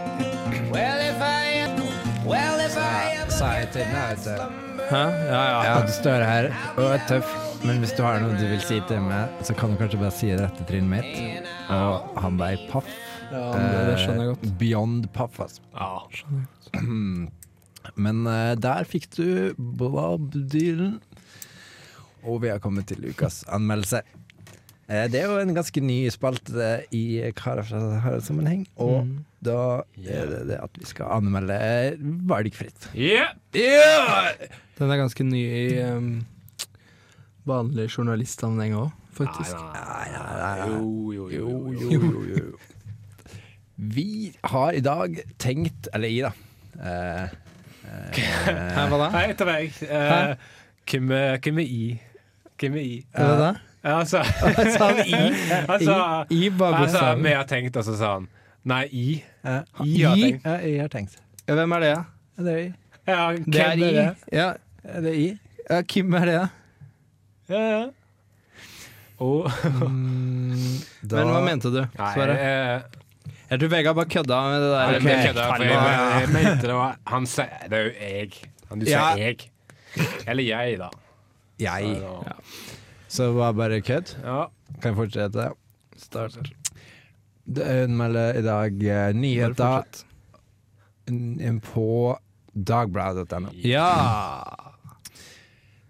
Sa 3.35 3.49
jeg 3.59 3.69
til 3.75 3.85
deg, 3.91 4.05
vet 4.15 4.25
du. 4.25 4.31
Hæ? 4.89 5.03
Ja, 5.29 5.43
ja. 5.45 5.61
Ja, 5.67 5.75
du 5.85 5.93
står 5.93 6.25
her 6.25 6.49
og 6.79 6.87
er 6.95 7.05
tøff, 7.09 7.31
men 7.67 7.81
hvis 7.83 7.93
du 7.97 8.03
har 8.05 8.21
noe 8.23 8.37
du 8.39 8.45
vil 8.49 8.61
si 8.65 8.79
til 8.89 9.01
meg, 9.05 9.33
så 9.45 9.53
kan 9.59 9.73
du 9.75 9.79
kanskje 9.81 10.01
bare 10.01 10.15
si 10.15 10.31
det 10.33 10.49
til 10.59 10.69
trynet 10.71 10.91
mitt. 10.93 11.49
Og 11.75 12.19
han 12.25 12.37
ble 12.41 12.51
paff. 12.73 12.89
ja 13.33 13.45
det, 13.91 13.97
skjønner 14.03 14.23
jeg 14.25 14.33
godt. 14.35 14.45
Eh, 14.49 14.57
Beyond 14.65 15.09
paff, 15.17 15.41
altså. 15.45 15.61
Ja. 15.77 15.93
Men 17.97 18.27
eh, 18.27 18.55
der 18.61 18.85
fikk 18.89 19.11
du 19.17 19.55
Bob 19.59 20.33
Dylan. 20.35 21.01
Og 22.25 22.41
vi 22.43 22.49
har 22.49 22.59
kommet 22.65 22.87
til 22.89 23.05
ukas 23.11 23.43
anmeldelse. 23.53 24.01
Eh, 24.89 25.07
det 25.13 25.21
er 25.23 25.29
jo 25.31 25.39
en 25.41 25.55
ganske 25.57 25.81
ny 25.85 25.99
spalte 26.13 26.85
i 26.93 27.03
Karer 27.37 27.65
fra 27.69 27.81
Sahara-sammenheng, 27.81 28.67
og 28.77 29.05
Mm. 29.07 29.25
da 29.45 29.59
er 30.01 30.27
det 30.31 30.41
det 30.49 30.59
at 30.63 30.71
vi 30.81 30.85
skal 30.89 31.07
anmelde 31.19 31.57
eh, 31.61 31.97
valgfritt. 32.29 32.91
Yeah. 32.97 33.33
Den 34.79 34.91
er 34.91 34.97
ganske 35.01 35.25
ny 35.25 35.41
i 35.41 35.83
um, 35.85 36.27
vanlig 37.49 37.91
journalistsammenheng 37.93 38.75
òg, 38.81 38.91
faktisk. 39.17 39.57
Nei, 39.57 40.09
nei, 40.13 40.37
nei. 40.41 40.69
Jo, 40.73 41.13
jo, 41.13 41.29
jo. 41.29 41.49
Jo, 41.73 41.91
jo, 41.93 42.01
jo, 42.01 42.25
jo. 42.39 42.57
Vi 43.77 44.33
har 44.45 44.73
i 44.73 44.81
dag 44.81 45.17
tenkt 45.43 45.89
Eller 45.93 46.09
i, 46.09 46.21
da. 46.23 46.31
Eh, 46.79 47.29
Hæ, 48.15 48.87
hva 48.91 48.99
da? 49.01 49.09
Hei, 49.15 49.25
etter 49.35 49.49
meg. 49.49 49.79
Eh, 49.83 50.35
Hvem 50.91 51.11
er 51.17 51.39
hvem 51.45 51.59
er 51.63 51.69
I? 51.69 52.01
Hvem 52.61 52.75
er 52.81 52.85
I? 52.85 52.97
Hva 53.15 53.29
det 53.31 53.39
det? 53.41 53.53
Ja, 53.85 53.99
altså 54.01 54.23
Sa 54.79 54.87
han 54.89 55.01
I? 55.13 55.19
altså, 55.69 55.97
I, 56.31 56.39
I 56.47 56.51
bare 56.51 56.79
altså, 56.79 56.99
bokstaven. 56.99 57.25
vi 57.27 57.33
har 57.37 57.45
tenkt, 57.51 57.77
og 57.77 57.85
så 57.85 57.97
sa 58.01 58.13
han 58.19 58.29
Nei, 58.65 58.85
I. 58.97 59.07
eh, 59.45 59.61
I 59.85 59.97
har 60.03 60.17
I? 60.17 60.23
tenkt. 60.29 60.47
Ja, 60.49 60.55
jeg 60.65 60.81
har 60.81 60.89
tenkt. 60.95 61.19
Ja, 61.49 61.55
hvem 61.59 61.73
er 61.77 61.83
det? 61.85 61.91
da? 61.95 62.05
Ja, 62.39 62.45
det 62.45 62.53
er 62.55 62.63
I. 62.63 62.71
Ja, 63.07 63.27
Det 63.45 63.61
er 63.61 63.75
hvem 63.75 63.83
I. 63.85 63.93
Ja, 63.99 64.47
Ja, 64.85 65.01
det 65.05 65.11
er 65.13 65.19
I. 65.21 65.27
ja, 65.71 65.83
Kim 65.83 66.15
er 66.17 66.25
det, 66.31 66.39
da? 66.41 66.49
Ja, 67.53 67.61
ja. 67.75 67.83
Oh. 69.21 69.47
Mm, 69.71 70.81
da 71.07 71.21
Men 71.21 71.29
hva 71.31 71.43
mente 71.45 71.71
du? 71.71 71.83
Nei, 71.99 72.09
Sverre? 72.17 72.35
Eh, 73.55 73.57
Jeg 73.57 73.63
tror 73.63 73.73
Vegard 73.77 73.97
bare 73.99 74.11
kødda 74.15 74.41
med 74.51 74.65
det 74.65 74.71
der. 74.75 74.97
Okay. 74.99 75.15
Jeg, 75.15 75.35
for 75.39 75.65
jeg, 75.65 76.21
jeg 76.21 76.29
mente 76.35 76.67
det 76.69 76.75
var 76.79 76.97
Han 77.13 77.27
sa 77.31 77.47
Det 77.71 77.79
er 77.79 77.85
jo 77.89 77.95
jeg. 78.01 78.31
Han, 78.71 78.79
du 78.83 78.87
Ja. 78.91 79.05
sier 79.15 79.25
jeg. 79.31 79.51
Eller 80.27 80.43
jeg, 80.49 80.79
da. 80.83 80.89
Jeg. 81.63 81.97
Så, 82.03 82.35
Så 83.09 83.29
det 83.31 83.35
var 83.39 83.53
bare 83.53 83.81
kødd? 83.81 84.17
ja. 84.25 84.45
Kan 84.83 84.91
jeg 84.91 84.97
fortsette? 84.99 85.51
Start. 86.03 86.35
Hun 87.47 87.97
melder 87.97 88.39
i 88.41 88.43
dag 88.43 88.73
uh, 88.73 89.13
nyheter 89.15 89.85
på 91.63 92.19
dagbladet.no. 92.55 93.53
Ja! 93.63 93.89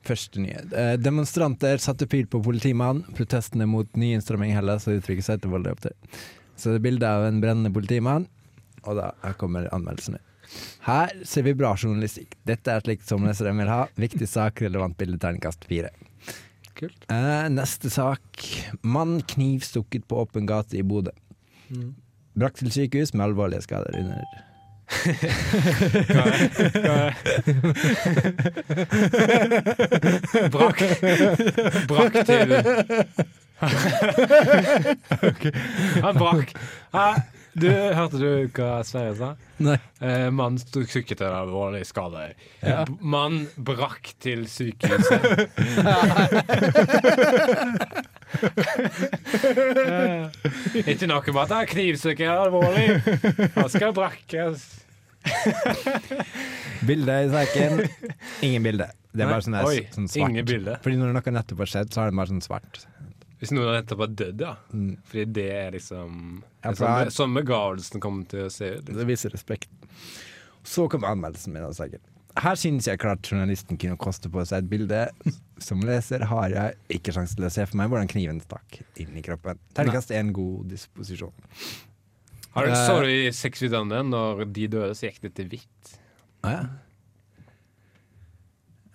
Første 0.04 0.40
nyhet. 0.42 0.72
Eh, 0.76 0.94
Demonstranter 1.00 1.80
satte 1.80 2.06
pil 2.10 2.26
på 2.28 2.42
politimannen. 2.44 3.06
Protestene 3.16 3.64
mot 3.70 3.88
ny 3.96 4.10
innstramming 4.18 4.52
i 4.52 4.56
Hellas 4.58 4.84
har 4.88 4.98
uttrykket 4.98 5.24
seg 5.30 5.40
til 5.40 5.54
voldelig 5.54 5.78
opptøy. 5.78 5.94
Så 6.56 6.70
det 6.70 6.80
er 6.80 6.86
bilde 6.86 7.10
av 7.10 7.26
en 7.26 7.40
brennende 7.42 7.72
politimann, 7.74 8.28
og 8.84 9.00
da 9.00 9.10
her 9.24 9.36
kommer 9.40 9.68
anmeldelsene. 9.74 10.20
Her 10.84 11.12
ser 11.26 11.46
vi 11.46 11.54
bra 11.56 11.72
journalistikk. 11.74 12.36
Dette 12.46 12.72
er 12.72 12.84
slikt 12.84 13.08
som 13.08 13.24
leseren 13.26 13.58
vil 13.58 13.70
ha. 13.72 13.84
Viktig 13.98 14.28
sak, 14.28 14.62
relevant 14.62 14.96
bilde, 15.00 15.18
terningkast 15.22 15.66
fire. 15.68 15.90
Kult. 16.78 17.06
Eh, 17.08 17.46
neste 17.54 17.90
sak. 17.90 18.48
Mann 18.82 19.20
knivstukket 19.34 20.08
på 20.10 20.22
åpen 20.22 20.46
gate 20.46 20.78
i 20.78 20.82
Bodø. 20.86 21.14
Mm. 21.70 21.94
Brakt 22.34 22.58
til 22.60 22.72
sykehus 22.74 23.14
med 23.14 23.30
alvorlige 23.30 23.62
skader 23.62 23.94
under 23.98 24.20
Brakk 30.50 30.82
Brakk 31.88 32.18
til 32.28 32.52
Han 36.04 36.20
brakk. 36.20 36.52
Du, 37.54 37.68
hørte 37.70 38.18
du 38.18 38.48
hva 38.56 38.80
Sverre 38.82 39.12
sa? 39.14 39.28
Nei. 39.62 39.76
Eh, 40.02 40.24
mann 40.34 40.56
tok 40.74 40.88
syke 40.90 41.14
til 41.14 41.28
alvorlig 41.30 41.84
skade. 41.86 42.24
Ja. 42.66 42.80
B- 42.88 42.96
Mann 43.14 43.44
brakk 43.62 44.10
til 44.24 44.42
sykehuset. 44.50 45.54
Eh, 49.44 50.30
Ikke 50.90 51.06
noe 51.08 51.22
med 51.34 51.42
at 51.44 51.52
han 51.54 51.68
knivstukket 51.70 52.26
er 52.26 52.40
alvorlig. 52.46 52.86
Han 53.54 53.68
skal 53.72 53.94
brakkes. 53.96 54.64
Bilde 56.84 57.14
i 57.24 57.28
saken. 57.32 57.72
Ingen 58.44 58.62
bilde. 58.66 58.88
Det 59.14 59.22
er 59.24 59.30
bare 59.30 59.44
sånn, 59.46 59.54
der, 59.56 59.68
Oi, 59.70 59.84
sånn 59.94 60.08
svart. 60.10 60.32
ingen 60.34 60.46
bilde. 60.48 60.74
Fordi 60.84 60.96
når 60.98 61.14
noe 61.14 61.34
nettopp 61.38 61.62
har 61.62 61.70
skjedd, 61.70 61.88
så 61.94 62.02
har 62.02 62.10
det 62.10 62.18
bare 62.18 62.32
sånn 62.32 62.42
svart. 62.44 62.74
Hvis 63.40 63.50
noen 63.52 63.74
nettopp 63.74 64.00
har 64.04 64.12
dødd, 64.16 64.40
ja. 64.46 64.54
Mm. 64.72 64.94
Fordi 65.10 65.24
det 65.36 65.46
er 65.52 65.70
liksom 65.74 66.18
Ja, 66.62 66.70
det 66.70 66.74
er 66.74 66.80
sånn, 66.80 67.14
sånn 67.18 67.34
begravelsen 67.40 68.00
kommer 68.00 68.26
til 68.30 68.46
å 68.46 68.50
se 68.52 68.70
ut. 68.76 68.82
Liksom. 68.84 68.98
Det 69.00 69.06
viser 69.10 69.34
respekt. 69.34 69.70
Så 70.64 70.86
kom 70.88 71.04
anmeldelsen 71.04 71.52
min 71.52 71.66
av 71.66 71.74
saken. 71.76 72.00
Her 72.40 72.56
synes 72.58 72.88
jeg 72.88 72.98
klart 72.98 73.28
journalisten 73.30 73.78
kunne 73.78 73.98
koste 74.00 74.30
på 74.32 74.42
seg 74.48 74.64
et 74.64 74.70
bilde. 74.70 75.00
Som 75.62 75.84
leser 75.86 76.24
har 76.26 76.48
jeg 76.50 76.78
ikke 76.96 77.12
sjanse 77.14 77.36
til 77.38 77.46
å 77.46 77.50
se 77.52 77.66
for 77.68 77.78
meg 77.78 77.92
hvordan 77.92 78.08
kniven 78.10 78.40
stakk 78.42 78.80
inn 78.98 79.12
i 79.18 79.22
kroppen. 79.22 79.60
Terningkast 79.76 80.10
er 80.10 80.24
en 80.24 80.32
god 80.34 80.64
disposisjon. 80.72 81.34
Har 82.54 82.66
du, 82.66 82.72
Eh. 82.72 82.86
så 82.86 82.96
i 83.10 83.30
Sexvidane 83.34 84.00
når 84.08 84.44
de 84.54 84.66
døde, 84.70 84.94
så 84.94 85.08
gikk 85.10 85.20
det 85.26 85.34
til 85.34 85.48
hvitt? 85.52 85.94
Ah, 86.42 86.50
ja. 86.50 86.64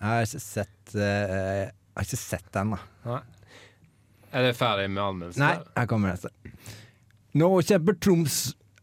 Jeg 0.00 0.08
har 0.08 0.22
ikke 0.24 0.40
sett 0.40 0.94
uh, 0.96 1.00
Jeg 1.00 1.72
har 1.98 2.06
ikke 2.06 2.16
sett 2.20 2.46
den, 2.56 2.70
da. 2.72 2.78
Nei. 3.04 3.20
Er 4.32 4.46
det 4.46 4.52
ferdig 4.58 4.88
med 4.90 5.02
anmeldelsen? 5.02 5.42
Nei, 5.42 5.56
her 5.76 5.88
kommer 5.90 6.12
neste. 6.12 6.30
Nå 7.40 7.48
kjemper 7.62 7.96
Troms 8.02 8.38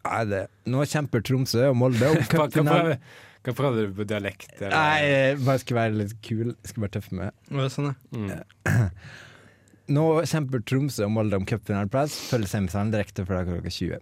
Nei, 0.08 0.22
det. 0.32 0.42
Nå 0.72 0.84
kjemper 0.88 1.20
Tromsø 1.28 1.66
og 1.68 1.76
Molde 1.76 2.08
om 2.14 2.20
cupfinalen. 2.32 2.68
prøver, 2.68 3.00
hva 3.44 3.54
prøvde 3.58 3.82
du 3.90 3.96
på 3.98 4.06
dialekt? 4.08 4.54
Eller? 4.62 4.72
Nei, 4.76 5.08
jeg 5.08 5.40
bare 5.44 5.60
skal 5.64 5.78
være 5.82 5.98
litt 6.00 6.14
kul. 6.24 6.54
Jeg 6.54 6.72
skal 6.72 6.84
bare 6.86 6.94
tøffe 6.96 7.18
med 7.18 7.34
det. 7.50 7.66
Sånn, 7.74 7.90
ja. 7.92 8.38
Mm. 8.72 8.94
Nå 9.98 10.06
kjemper 10.28 10.64
Tromsø 10.68 11.06
og 11.08 11.12
Molde 11.16 11.40
om 11.42 11.46
cupfinaleplass. 11.48 12.16
Følger 12.32 12.52
semifinalen 12.54 12.94
direkte 12.96 13.24
fra 13.28 13.42
klokka 13.48 13.72
20. 13.72 14.00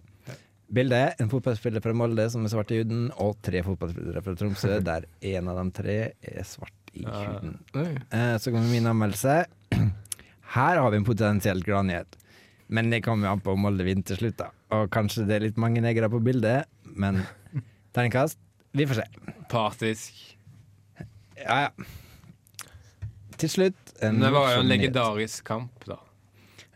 Bildet 0.78 0.98
er 0.98 1.20
en 1.22 1.28
fotballspiller 1.30 1.82
fra 1.82 1.92
Molde 1.94 2.24
som 2.30 2.46
er 2.46 2.50
svart 2.54 2.72
i 2.74 2.80
huden, 2.84 3.04
og 3.22 3.36
tre 3.46 3.60
fotballspillere 3.66 4.22
fra 4.26 4.34
Tromsø, 4.38 4.78
der 4.86 5.06
en 5.34 5.50
av 5.52 5.58
de 5.60 5.66
tre 5.78 5.98
er 6.26 6.46
svart 6.46 6.94
i 6.94 7.02
Ja. 7.04 7.18
huden. 7.34 7.58
Oi. 7.78 7.92
Eh, 8.14 8.34
så 8.42 8.50
kommer 8.54 8.70
min 8.70 8.86
anmeldelse. 8.94 9.40
Her 10.54 10.78
har 10.82 10.92
vi 10.92 11.00
en 11.00 11.06
potensielt 11.06 11.66
gladnyhet. 11.66 12.18
Men 12.66 12.90
det 12.90 13.02
kommer 13.04 13.30
an 13.30 13.42
på 13.42 13.54
om 13.54 13.62
Molde 13.62 13.86
vinner 13.86 14.06
til 14.06 14.18
slutt, 14.20 14.38
da. 14.40 14.50
Og 14.74 14.88
kanskje 14.94 15.26
det 15.26 15.36
er 15.36 15.44
litt 15.46 15.60
mange 15.60 15.82
negere 15.84 16.10
på 16.10 16.20
bildet, 16.22 16.66
men 16.98 17.22
terningkast 17.94 18.40
Vi 18.76 18.86
får 18.86 19.00
se. 19.00 19.34
Partisk. 19.50 20.18
Ja, 21.38 21.68
ja. 21.68 21.86
Til 23.36 23.52
slutt 23.52 23.94
en 24.04 24.18
det 24.20 24.32
var 24.32 24.54
jo 24.54 24.64
en 24.64 24.70
legendarisk 24.70 25.44
kamp, 25.46 25.84
da. 25.88 26.00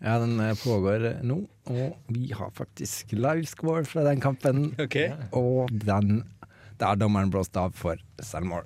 Ja, 0.00 0.16
den 0.22 0.38
eh, 0.40 0.54
pågår 0.56 1.22
nå, 1.26 1.42
og 1.68 2.12
vi 2.12 2.30
har 2.32 2.52
faktisk 2.56 3.12
livescore 3.12 3.84
fra 3.88 4.04
den 4.06 4.20
kampen. 4.22 4.70
Og 5.36 5.68
den 5.72 6.22
der 6.80 6.96
dommeren 6.96 7.32
blåste 7.32 7.60
av 7.60 7.74
for 7.76 8.00
selvmål. 8.24 8.64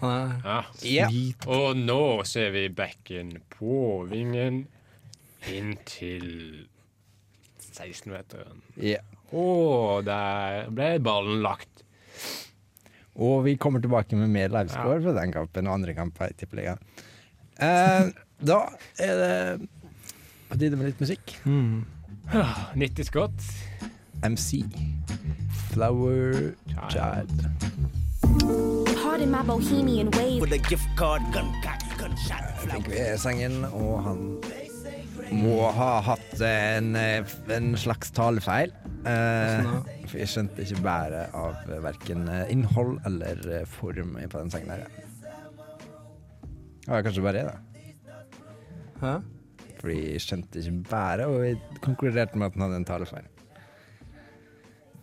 Han 0.00 0.10
er 0.12 0.40
Ja. 0.44 0.60
Ja. 0.82 1.08
Og 1.46 1.76
nå 1.78 2.24
ser 2.28 2.50
vi 2.54 2.68
bekken 2.68 3.36
på 3.54 4.04
vingen 4.10 4.66
inntil 5.50 6.66
16-meteren. 7.74 8.62
Ja. 8.80 9.00
Og 9.34 10.04
der 10.06 10.68
ble 10.74 10.98
ballen 11.02 11.42
lagt. 11.44 11.82
Og 13.14 13.44
vi 13.46 13.56
kommer 13.60 13.80
tilbake 13.82 14.16
med 14.18 14.30
mer 14.34 14.50
livescore 14.50 15.00
fra 15.04 15.14
den 15.20 15.32
kampen 15.34 15.68
og 15.70 15.76
andre 15.78 15.94
kamper 15.94 16.32
i 16.32 16.36
Tippeligaen. 16.38 16.80
Eh, 17.62 18.08
da 18.42 18.58
er 18.98 19.20
det 19.20 19.68
på 20.50 20.58
tide 20.58 20.76
med 20.78 20.90
litt 20.90 21.02
musikk. 21.02 21.36
mm. 21.44 21.84
90 22.74 23.04
skott. 23.04 23.48
MC. 24.24 24.62
Flower 25.70 26.54
Child. 26.90 27.44
Pardon 29.14 29.30
my 29.30 29.42
bohemian 29.42 30.10
ways. 30.10 30.40
with 30.40 30.52
a 30.52 30.58
gift 30.58 30.88
card, 30.96 31.22
gun 31.32 31.52
cock, 31.62 31.78
gunshot. 31.98 32.46
Fikk 32.64 32.88
vi 32.90 33.02
sangen, 33.22 33.60
og 33.68 34.00
han 34.02 34.22
må 35.38 35.68
ha 35.76 35.90
hatt 36.02 36.40
en, 36.42 36.96
en 36.98 37.68
slags 37.78 38.10
talefeil. 38.10 38.74
Eh, 39.06 39.68
for 40.08 40.18
jeg 40.18 40.32
skjønte 40.32 40.66
ikke 40.66 40.82
bæret 40.82 41.36
av 41.38 41.70
verken 41.84 42.26
innhold 42.50 42.96
eller 43.06 43.62
form 43.70 44.16
på 44.18 44.42
den 44.42 44.50
sangen 44.50 44.74
her. 44.74 44.82
Ja, 46.88 46.98
kanskje 46.98 47.22
bare 47.28 47.36
det, 47.38 47.52
da. 47.52 48.18
Hæ? 49.04 49.14
For 49.78 49.94
jeg 49.94 50.26
skjønte 50.26 50.58
ikke 50.58 50.90
bæret, 50.90 51.30
og 51.30 51.46
jeg 51.46 51.62
konkluderte 51.86 52.34
med 52.34 52.50
at 52.50 52.58
han 52.58 52.66
hadde 52.66 52.82
en 52.82 52.90
talefeil. 52.90 53.30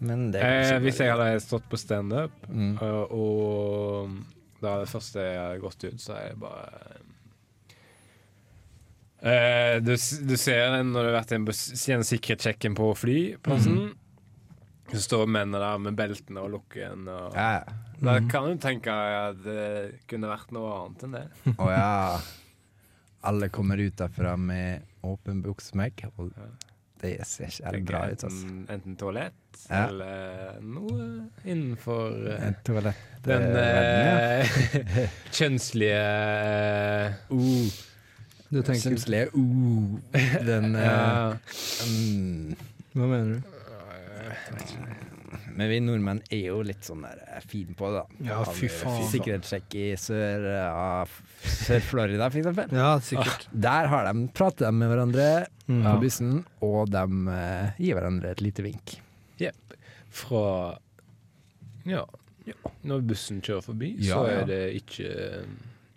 Men 0.01 0.31
det 0.33 0.41
Eh, 0.41 0.79
hvis 0.81 0.99
jeg 1.03 1.13
hadde 1.13 1.39
stått 1.43 1.67
på 1.69 1.77
standup, 1.77 2.33
mm. 2.49 2.73
og, 2.81 3.13
og 3.13 4.61
da 4.61 4.79
det 4.81 4.89
første 4.89 5.21
jeg 5.21 5.39
hadde 5.39 5.61
gått 5.61 5.85
ut, 5.85 6.01
så 6.01 6.15
er 6.17 6.27
jeg 6.31 6.39
bare 6.41 6.71
eh, 9.21 9.75
du, 9.85 9.93
du 9.93 10.35
ser 10.41 10.73
den 10.77 10.93
når 10.93 11.05
du 11.05 11.11
har 11.11 11.17
vært 11.19 11.35
gjennom 11.35 12.07
sikkerhetssjekken 12.07 12.77
på 12.77 12.91
flyplassen. 12.97 13.91
Så 14.91 15.05
står 15.05 15.29
mennene 15.29 15.61
der 15.61 15.77
med 15.79 15.95
beltene 15.95 16.41
og 16.43 16.51
lukken. 16.57 17.07
Og, 17.07 17.37
Ja. 17.37 17.61
Da 18.01 18.15
kan 18.25 18.47
du 18.49 18.57
tenke 18.57 18.89
at 18.89 19.43
det 19.45 19.65
kunne 20.09 20.31
vært 20.31 20.49
noe 20.55 20.71
annet 20.79 21.03
enn 21.05 21.17
det. 21.19 21.25
Å 21.61 21.67
ja. 21.69 21.91
Alle 23.29 23.51
kommer 23.53 23.77
ut 23.77 23.93
derfra 23.99 24.33
med 24.41 24.81
åpen 25.05 25.43
buksemegg, 25.45 26.01
og 26.17 26.33
det 27.01 27.15
ser 27.25 27.49
ikke 27.49 27.71
helt 27.71 27.87
bra 27.87 28.01
ut. 28.11 28.23
Altså. 28.27 28.49
Enten 28.69 28.97
toalett 28.99 29.61
ja. 29.67 29.85
eller 29.87 30.59
noe 30.65 31.07
innenfor 31.43 32.17
eh, 32.29 32.47
En 32.47 32.57
toalett 32.65 33.07
eh, 33.21 33.29
den 33.29 33.45
uh, 33.55 34.51
kjønnslige 35.37 36.01
uh, 37.29 37.79
Du 38.49 38.59
tenker 38.61 38.89
Kjønnslige 38.89 39.29
uh, 39.33 40.17
den 40.47 40.75
uh, 40.77 41.37
um, 41.85 42.51
Hva 42.93 43.07
mener 43.15 43.33
du? 43.37 43.57
Jeg 44.21 44.57
vet 44.57 44.75
ikke. 44.75 45.10
Men 45.57 45.69
vi 45.69 45.79
nordmenn 45.83 46.21
er 46.31 46.43
jo 46.47 46.61
litt 46.65 46.83
sånn 46.87 47.01
der 47.03 47.41
fine 47.47 47.73
på 47.77 47.89
det, 47.93 48.01
da. 48.01 48.25
Ja, 48.29 48.43
fy 48.45 48.67
faen. 48.71 49.03
Sikkerhetssjekk 49.11 49.75
i 49.79 49.85
Sør-Florida, 49.99 51.01
f- 51.05 51.45
Sør-Florida, 51.67 52.29
for 52.31 52.39
eksempel. 52.41 52.75
Ja, 52.77 52.91
sikkert. 52.99 53.47
Der 53.67 53.87
har 53.91 54.07
de, 54.13 54.27
prater 54.37 54.65
de 54.69 54.71
med 54.81 54.89
hverandre 54.93 55.27
Mm. 55.71 55.83
på 55.85 55.91
bussen, 56.01 56.31
og 56.65 56.89
de 56.91 57.01
uh, 57.31 57.69
gir 57.79 57.95
hverandre 57.95 58.31
et 58.33 58.41
lite 58.43 58.63
vink. 58.65 58.97
Jepp. 59.39 59.75
Fra 60.11 60.77
ja. 61.87 62.01
Når 62.83 63.05
bussen 63.07 63.39
kjører 63.45 63.63
forbi, 63.63 63.93
Ja, 64.03 64.17
så 64.17 64.25
ja. 64.27 64.39
er 64.41 64.45
det 64.49 64.61
ikke 64.81 65.07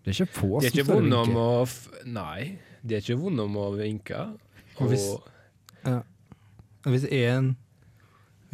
Det 0.05 0.13
er 0.13 0.19
ikke 0.19 0.29
få 0.37 0.61
som 0.61 0.69
ikke 0.69 0.85
står 0.85 1.01
og 1.01 1.67
vinker. 1.67 2.05
Nei, 2.07 2.59
de 2.85 2.95
er 2.95 3.01
ikke 3.03 3.17
vonde 3.19 3.43
om 3.49 3.57
å 3.57 3.67
vinke. 3.79 4.21
Og 4.79 4.89
hvis- 4.93 5.09
Og 5.85 6.93
Hvis 6.93 7.07
en 7.11 7.57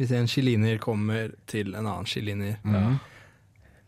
Hvis 0.01 0.11
en 0.17 0.25
chiliner 0.31 0.79
kommer 0.81 1.29
til 1.51 1.75
en 1.75 1.85
annen 1.85 2.07
chiliner, 2.09 2.55
Mhm. 2.65 2.95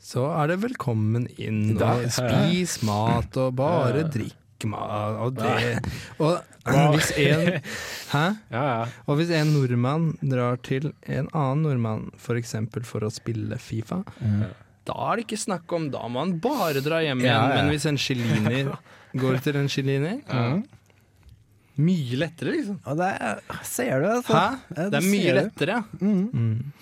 så 0.04 0.28
er 0.44 0.48
det 0.52 0.60
velkommen 0.62 1.28
inn 1.40 1.76
Da- 1.80 1.96
og 1.96 2.12
spis 2.12 2.84
mat 2.84 3.36
og 3.38 3.56
bare 3.56 4.04
Ja. 4.04 4.08
drikk 4.14 4.66
mat 4.66 5.18
og 5.20 5.36
det 5.36 5.80
Og 6.20 6.42
hvis 6.94 7.12
en 7.18 7.62
Hæ? 8.12 8.38
Ja, 8.52 8.62
ja. 8.64 8.86
Og 9.08 9.18
hvis 9.18 9.32
en 9.32 9.54
nordmann 9.56 10.18
drar 10.22 10.56
til 10.62 10.94
en 11.08 11.28
annen 11.34 11.64
nordmann, 11.64 12.12
f.eks. 12.18 12.52
For, 12.72 12.82
for 12.84 13.00
å 13.02 13.12
spille 13.12 13.58
Fifa, 13.60 14.04
Mhm. 14.22 14.46
da 14.86 14.94
er 15.12 15.16
det 15.18 15.28
ikke 15.28 15.40
snakk 15.40 15.72
om 15.74 15.90
Da 15.90 16.00
må 16.08 16.20
han 16.20 16.38
bare 16.40 16.80
dra 16.82 17.00
hjem 17.02 17.20
igjen. 17.20 17.26
Ja, 17.26 17.48
ja. 17.50 17.56
Men 17.64 17.72
hvis 17.74 17.86
en 17.86 17.98
chiliner 17.98 18.78
går 19.16 19.42
til 19.42 19.56
en 19.58 19.68
chiliner. 19.68 20.22
Mye 21.82 22.18
lettere, 22.22 22.52
liksom. 22.54 22.80
Og 22.86 22.98
det 23.00 23.08
er, 23.30 23.40
ser 23.66 24.02
du, 24.04 24.08
altså. 24.12 24.34
Hæ? 24.38 24.50
Det, 24.76 24.90
Det 24.94 25.00
er 25.00 25.08
mye 25.10 25.34
lettere, 25.40 25.78
ja. 25.80 25.84
Mm. 26.02 26.30
Mm. 26.34 26.74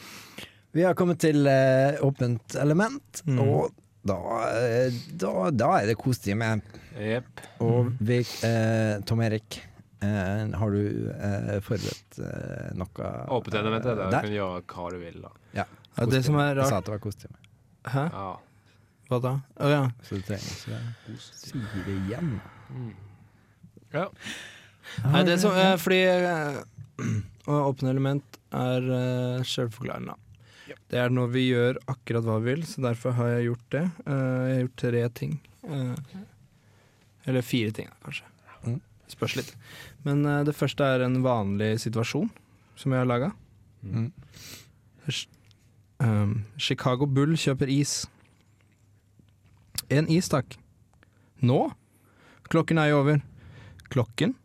Vi 0.73 0.83
har 0.87 0.93
kommet 0.95 1.19
til 1.19 1.47
eh, 1.47 1.97
åpent 2.03 2.55
element, 2.59 3.21
Mm. 3.27 3.39
og 3.43 3.71
da, 4.07 4.17
eh, 4.57 4.91
da, 5.19 5.49
da 5.51 5.71
er 5.81 5.85
det 5.91 5.97
kostime. 5.99 6.61
Jepp. 6.97 7.39
Og 7.61 7.85
Mm. 7.85 7.97
vi, 8.01 8.19
eh, 8.47 8.99
Tom 9.05 9.21
Erik, 9.21 9.61
eh, 10.01 10.47
har 10.59 10.69
du 10.71 11.11
eh, 11.11 11.59
forberedt 11.61 12.19
eh, 12.19 12.71
noe 12.75 13.11
Åpent 13.37 13.53
element 13.55 13.85
er 13.85 13.95
det. 13.95 14.05
Du 14.11 14.17
kan 14.19 14.31
gjøre 14.31 14.61
hva 14.63 14.89
du 14.91 14.97
vil, 14.99 15.21
da. 15.21 15.29
Ja, 15.53 15.65
det 16.07 16.23
som 16.25 16.35
er 16.39 16.55
Jeg 16.55 16.67
sa 16.67 16.77
at 16.79 16.85
det 16.85 16.91
var 16.95 16.99
kostyme, 16.99 17.37
Hæ? 17.85 18.09
Ja. 18.11 18.37
Hva 19.11 19.19
da? 19.21 19.31
Å 19.59 19.69
ja. 19.69 19.83
så 20.07 20.15
du 20.15 20.21
trenger 20.21 20.51
ikke 20.51 21.19
si 21.19 21.59
det 21.85 21.95
igjen. 22.07 22.39
ja. 23.93 24.05
Nei, 25.11 25.23
det 25.27 25.39
som, 25.41 25.55
eh, 25.57 25.77
fordi 25.81 26.01
eh, 26.07 26.59
å 27.47 27.61
åpne 27.69 27.93
element 27.93 28.41
er 28.51 28.85
uh, 28.91 29.47
selvforklarende. 29.47 30.17
Det 30.91 30.99
er 30.99 31.13
når 31.13 31.29
vi 31.31 31.45
gjør 31.45 31.79
akkurat 31.91 32.25
hva 32.27 32.37
vi 32.41 32.51
vil, 32.51 32.65
så 32.67 32.83
derfor 32.83 33.15
har 33.15 33.29
jeg 33.31 33.47
gjort 33.47 33.67
det. 33.71 33.83
Eh, 34.03 34.15
jeg 34.19 34.51
har 34.51 34.61
gjort 34.65 34.81
tre 34.83 35.03
ting. 35.15 35.37
Eh, 35.63 36.15
eller 37.31 37.45
fire 37.47 37.71
ting, 37.77 37.87
kanskje. 38.03 38.27
Mm. 38.65 38.79
Spørs 39.13 39.37
litt. 39.39 39.53
Men 40.03 40.25
eh, 40.25 40.41
det 40.47 40.55
første 40.57 40.83
er 40.83 41.05
en 41.05 41.21
vanlig 41.23 41.77
situasjon 41.85 42.27
som 42.75 42.91
jeg 42.91 43.03
har 43.03 43.07
laga. 43.07 43.31
Mm. 43.81 44.09
Um, 46.01 46.33
Chicago 46.57 47.07
Bull 47.07 47.37
kjøper 47.39 47.71
is. 47.71 48.01
En 49.87 50.11
is, 50.11 50.27
takk. 50.31 50.57
Nå? 51.39 51.61
Klokken 52.51 52.81
er 52.81 52.91
jo 52.91 52.99
over. 53.05 53.23
Klokken? 53.93 54.35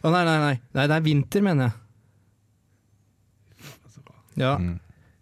Å 0.00 0.12
nei, 0.12 0.24
nei, 0.24 0.38
nei, 0.40 0.56
nei. 0.76 0.86
Det 0.88 0.96
er 0.96 1.04
vinter, 1.04 1.44
mener 1.44 1.68
jeg. 1.68 1.76
Ja. 4.40 4.54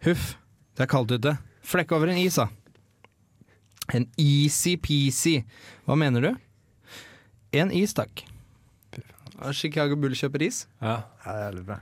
Huff. 0.07 0.37
Det 0.77 0.87
er 0.87 0.91
kaldt 0.91 1.15
ute. 1.17 1.35
Flekk 1.67 1.93
over 1.97 2.13
en 2.13 2.21
is, 2.21 2.39
da. 2.39 2.49
En 3.97 4.07
easy-peasy. 4.21 5.41
Hva 5.89 5.97
mener 5.99 6.25
du? 6.25 6.31
En 7.59 7.73
is, 7.75 7.95
takk. 7.97 8.25
Chicago 9.55 9.97
Bull 9.99 10.17
kjøper 10.19 10.45
is. 10.47 10.65
Ja. 10.83 11.01
ja 11.25 11.33
det 11.33 11.39
er 11.39 11.45
jævlig 11.49 11.65
bra. 11.69 11.79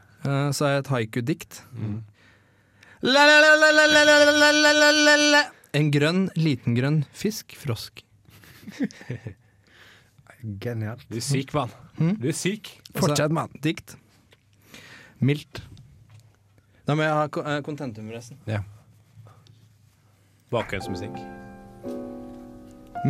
Så 0.53 0.67
har 0.67 0.77
jeg 0.77 0.85
et 0.85 0.93
haiku-dikt. 0.93 1.61
Mm. 1.77 1.99
En 5.77 5.91
grønn, 5.93 6.23
liten 6.41 6.77
grønn 6.79 7.03
fisk, 7.13 7.57
frosk. 7.61 8.03
Genialt. 10.47 11.03
Du 11.11 11.17
er 11.19 11.25
syk, 11.25 11.53
mann. 11.57 11.73
Mm. 11.99 12.15
Du 12.23 12.29
er 12.31 12.37
syk. 12.37 12.71
Fortsett, 12.95 13.33
mann. 13.35 13.51
Dikt. 13.65 13.97
Mildt. 15.19 15.63
Da 16.87 16.95
må 16.95 17.03
jeg 17.03 17.15
ha 17.17 17.25
eh, 17.27 17.61
kontentum, 17.67 18.07
forresten. 18.07 18.39
Bakgrunnsmusikk. 20.55 21.17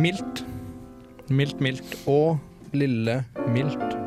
Mildt. 0.01 0.41
Mildt, 1.29 1.61
mildt. 1.61 1.97
Og 2.09 2.39
lille 2.73 3.19
mildt. 3.53 3.97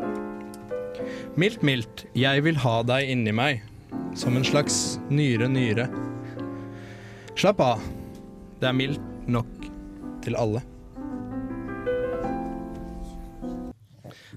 Mildt, 1.39 1.63
mildt. 1.63 2.07
Jeg 2.19 2.43
vil 2.45 2.59
ha 2.65 2.81
deg 2.89 3.15
inni 3.15 3.35
meg. 3.37 3.63
Som 4.19 4.35
en 4.41 4.47
slags 4.47 4.99
nyre, 5.13 5.47
nyre. 5.47 5.87
Slapp 7.39 7.63
av. 7.63 7.87
Det 8.59 8.69
er 8.69 8.77
mildt 8.77 9.29
nok 9.31 9.71
til 10.27 10.37
alle. 10.37 10.65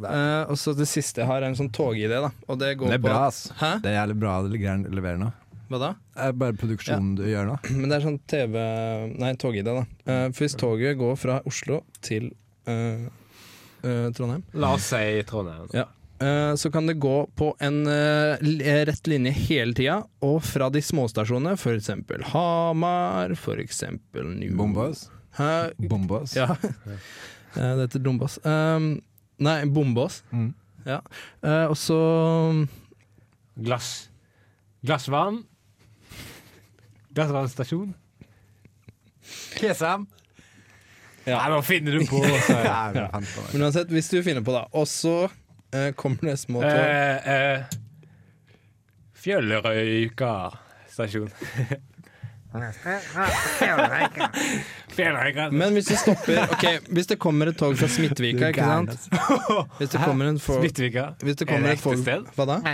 Eh, 0.09 0.51
og 0.51 0.59
så 0.59 0.73
det 0.77 0.87
siste 0.89 1.23
jeg 1.23 1.29
har, 1.29 1.41
er 1.41 1.51
en 1.51 1.57
sånn 1.57 1.71
togidé, 1.73 2.19
da. 2.23 2.31
Og 2.47 2.59
det 2.61 2.73
går 2.79 2.91
Det 2.91 2.99
er 2.99 3.01
på 3.03 3.09
bra, 3.09 3.23
ass. 3.29 3.45
Hæ? 3.59 3.77
Det 3.83 3.91
er 3.91 3.99
jævlig 4.01 4.19
bra 4.23 4.35
det 4.45 4.61
greier 4.61 4.85
å 4.89 4.99
levere 4.99 5.21
nå. 5.21 5.31
Hva 5.71 5.79
da? 5.79 5.89
Det 6.13 6.27
er 6.27 6.37
bare 6.43 6.57
produksjonen 6.59 7.15
du 7.17 7.23
gjør 7.25 7.49
nå. 7.49 7.57
Men 7.71 7.87
det 7.87 7.97
er 7.97 8.05
sånn 8.05 8.19
TV 8.29 8.57
Nei, 9.23 9.33
togidé, 9.41 9.73
da. 9.73 9.83
Uh, 10.05 10.27
for 10.29 10.45
hvis 10.45 10.57
toget 10.59 10.99
går 10.99 11.17
fra 11.19 11.39
Oslo 11.49 11.81
til 12.03 12.29
uh, 12.69 13.07
eh, 13.83 14.07
Trondheim, 14.15 14.43
La 14.59 14.73
oss 14.77 14.91
si 14.91 15.23
Trondheim. 15.27 15.71
Ja. 15.75 15.87
eh, 16.23 16.51
så 16.59 16.71
kan 16.71 16.87
det 16.87 16.99
gå 17.03 17.15
på 17.35 17.49
en 17.63 17.81
rett 17.87 19.09
linje 19.09 19.33
hele 19.47 19.75
tida, 19.75 19.97
og 20.23 20.43
fra 20.45 20.69
de 20.71 20.83
småstasjonene, 20.83 21.57
for 21.59 21.75
eksempel 21.79 22.23
Hamar, 22.31 23.33
f.eks. 23.35 23.83
New 24.13 24.55
Bombas. 24.59 25.07
Hæ? 25.37 25.73
Bombås. 25.77 26.35
Ja. 26.35 26.55
Eh, 27.55 27.75
det 27.77 27.81
heter 27.81 27.99
Dombas. 27.99 28.39
Um, 28.43 29.01
nei, 29.39 29.61
en 29.63 29.73
Bombås. 29.73 30.21
Mm. 30.31 30.53
Eh, 30.85 31.65
og 31.69 31.77
så 31.79 31.97
Glass. 33.55 34.09
Glassvann. 34.83 35.43
Glassvannstasjon. 37.13 37.93
Kesam. 39.59 40.07
Ja. 41.25 41.37
Nei, 41.37 41.49
nå 41.53 41.61
finner 41.63 41.99
du 41.99 42.05
på. 42.09 42.19
så- 42.47 42.57
Ja, 42.65 42.91
det. 42.91 43.05
Men 43.53 43.61
uansett, 43.69 43.87
hvis 43.93 44.09
du 44.11 44.19
finner 44.25 44.43
på 44.43 44.51
det. 44.57 44.65
Og 44.75 44.87
så 44.91 45.29
eh, 45.71 45.91
kommer 45.95 46.19
det 46.33 46.37
små 46.41 46.61
tog. 46.61 46.71
Eh, 46.71 47.29
eh, 47.31 47.79
Fjellrøyka 49.23 50.33
stasjon. 50.91 51.29
Men 55.51 55.73
hvis 55.73 55.87
det 55.89 55.97
stopper 55.97 56.43
Ok, 56.53 56.65
hvis 56.93 57.07
det 57.09 57.17
kommer 57.21 57.49
et 57.49 57.57
tog 57.57 57.73
fra 57.79 57.87
Smittvika, 57.89 58.51
ikke 58.53 58.67
sant? 58.67 59.07
Hvis 59.79 59.89
det 59.95 60.01
kommer 60.03 60.29
en 60.29 60.39
for, 60.39 60.61
Smittvika. 60.61 61.07
hvis 61.23 61.35
det 61.39 61.47
Er 61.47 61.51
kommer 61.53 61.67
det 61.67 61.79
et 61.79 61.81
for, 61.81 61.97
ekte 61.97 62.03
sted? 62.03 62.21
Hva 62.35 62.45
da? 62.45 62.57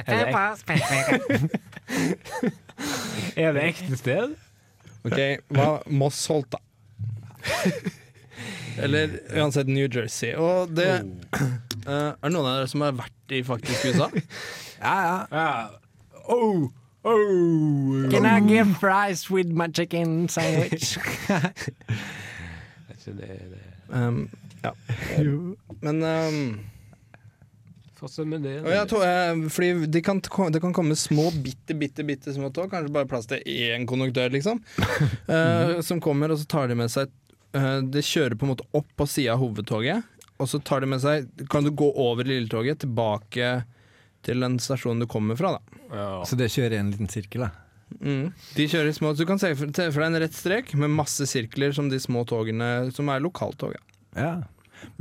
Er 3.39 3.51
det, 3.53 3.61
er 3.63 3.67
ekte 3.69 3.97
sted? 3.99 4.35
Ok, 5.07 5.19
hva 5.55 5.69
Moss 5.87 6.19
holdt, 6.31 6.55
da. 6.55 6.59
Eller 8.79 9.15
uansett 9.35 9.67
New 9.67 9.87
Jersey. 9.87 10.33
Og 10.39 10.71
det 10.75 10.87
uh, 11.35 11.41
er 11.89 12.15
det 12.23 12.31
noen 12.33 12.45
av 12.47 12.59
dere 12.59 12.67
som 12.71 12.83
har 12.85 12.95
vært 12.99 13.35
i 13.35 13.43
faktisk 13.47 13.91
USA? 13.91 14.09
Ja, 14.79 14.95
ja. 15.03 15.15
Ja. 15.35 15.47
Oh, 16.31 16.69
oh. 17.03 18.09
Can 18.11 18.25
I 18.25 18.39
get 18.41 18.67
fries 18.79 19.29
with 19.29 19.47
my 19.47 19.67
chicken 19.67 20.27
sandwich? 20.29 20.97
Det, 23.09 23.25
det. 23.25 23.95
Um, 23.95 24.29
ja. 24.61 24.75
Men 25.81 26.03
um, 26.03 26.59
Fortsett 27.99 28.27
med 28.27 28.45
det. 28.45 28.59
og 28.63 28.71
jeg 28.71 28.91
eh, 29.03 29.39
fordi 29.51 29.87
det 29.91 30.01
kan, 30.05 30.21
det 30.53 30.61
kan 30.63 30.75
komme 30.75 30.95
små, 30.95 31.25
bitte, 31.43 31.75
bitte 31.75 32.05
bitte 32.07 32.31
små 32.35 32.47
tog, 32.55 32.69
kanskje 32.71 32.93
bare 32.95 33.09
plass 33.09 33.27
til 33.27 33.41
én 33.43 33.87
konduktør, 33.89 34.31
liksom. 34.31 34.61
eh, 35.35 35.79
som 35.83 35.99
kommer, 36.03 36.31
og 36.31 36.39
så 36.39 36.47
tar 36.47 36.69
de 36.71 36.77
med 36.79 36.91
seg 36.93 37.11
eh, 37.57 37.81
Det 37.91 38.05
kjører 38.07 38.37
på 38.39 38.47
en 38.47 38.53
måte 38.53 38.67
opp 38.71 38.87
på 38.95 39.09
sida 39.09 39.35
av 39.35 39.43
hovedtoget, 39.43 40.07
og 40.39 40.47
så 40.47 40.61
tar 40.63 40.85
de 40.85 40.93
med 40.93 41.03
seg 41.03 41.27
Kan 41.51 41.67
du 41.67 41.73
gå 41.75 41.89
over 41.99 42.27
lilletoget 42.27 42.85
tilbake 42.85 43.51
til 44.25 44.39
den 44.43 44.57
stasjonen 44.59 44.99
du 45.03 45.07
kommer 45.09 45.37
fra, 45.39 45.55
da. 45.57 45.81
ja. 45.95 46.07
Så 46.27 46.35
det 46.39 46.49
kjører 46.51 46.75
i 46.77 46.79
en 46.83 46.91
liten 46.93 47.09
sirkel, 47.11 47.45
da. 47.47 47.51
Mm. 48.03 48.27
De 48.53 48.65
kjører 48.69 48.93
små 48.93 49.15
Så 49.17 49.23
du 49.23 49.25
kan 49.25 49.39
se 49.41 49.49
for, 49.57 49.71
se 49.73 49.87
for 49.89 50.03
deg 50.03 50.11
en 50.11 50.19
rett 50.21 50.35
strek 50.37 50.75
med 50.77 50.91
masse 50.93 51.25
sirkler 51.25 51.71
som 51.73 51.87
de 51.89 51.97
små 51.99 52.21
togene 52.29 52.91
som 52.93 53.09
er 53.09 53.23
lokaltog. 53.23 53.73
Ja. 53.73 53.81
Ja. 54.21 54.33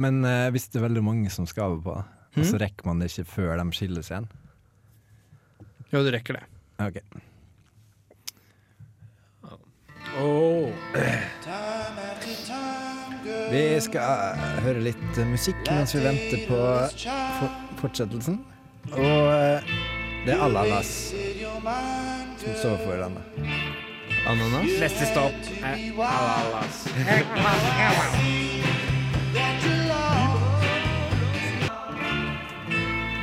Men 0.00 0.22
eh, 0.24 0.48
hvis 0.54 0.70
det 0.72 0.80
er 0.80 0.86
veldig 0.88 1.02
mange 1.04 1.30
som 1.30 1.46
skal 1.46 1.74
over 1.76 1.82
på, 1.84 1.98
Mhm. 2.38 2.44
så 2.44 2.58
rekker 2.60 2.86
man 2.86 2.98
det 3.00 3.08
ikke 3.10 3.24
før 3.26 3.56
de 3.58 3.64
skilles 3.74 4.08
igjen 4.12 4.26
Jo, 5.90 6.02
du 6.04 6.10
rekker 6.12 6.36
det. 6.36 6.44
Ok. 6.78 6.98
Oh. 10.20 10.70
Vi 13.50 13.62
skal 13.84 14.38
høre 14.64 14.80
litt 14.84 15.18
musikk 15.28 15.60
mens 15.72 15.94
vi 15.96 16.02
venter 16.04 16.44
på 16.48 16.60
fortsettelsen. 17.80 18.38
Og 18.92 19.24
eh, 19.34 19.72
det 20.26 20.32
er 20.34 20.42
ananas 20.44 20.90
som 22.38 22.54
står 22.60 22.76
for 22.84 22.94
denne. 23.00 23.22
Ananas? 24.28 24.70
Neste 24.80 25.08
stopp 25.10 25.50
er 25.60 25.76
ananas. 26.06 26.80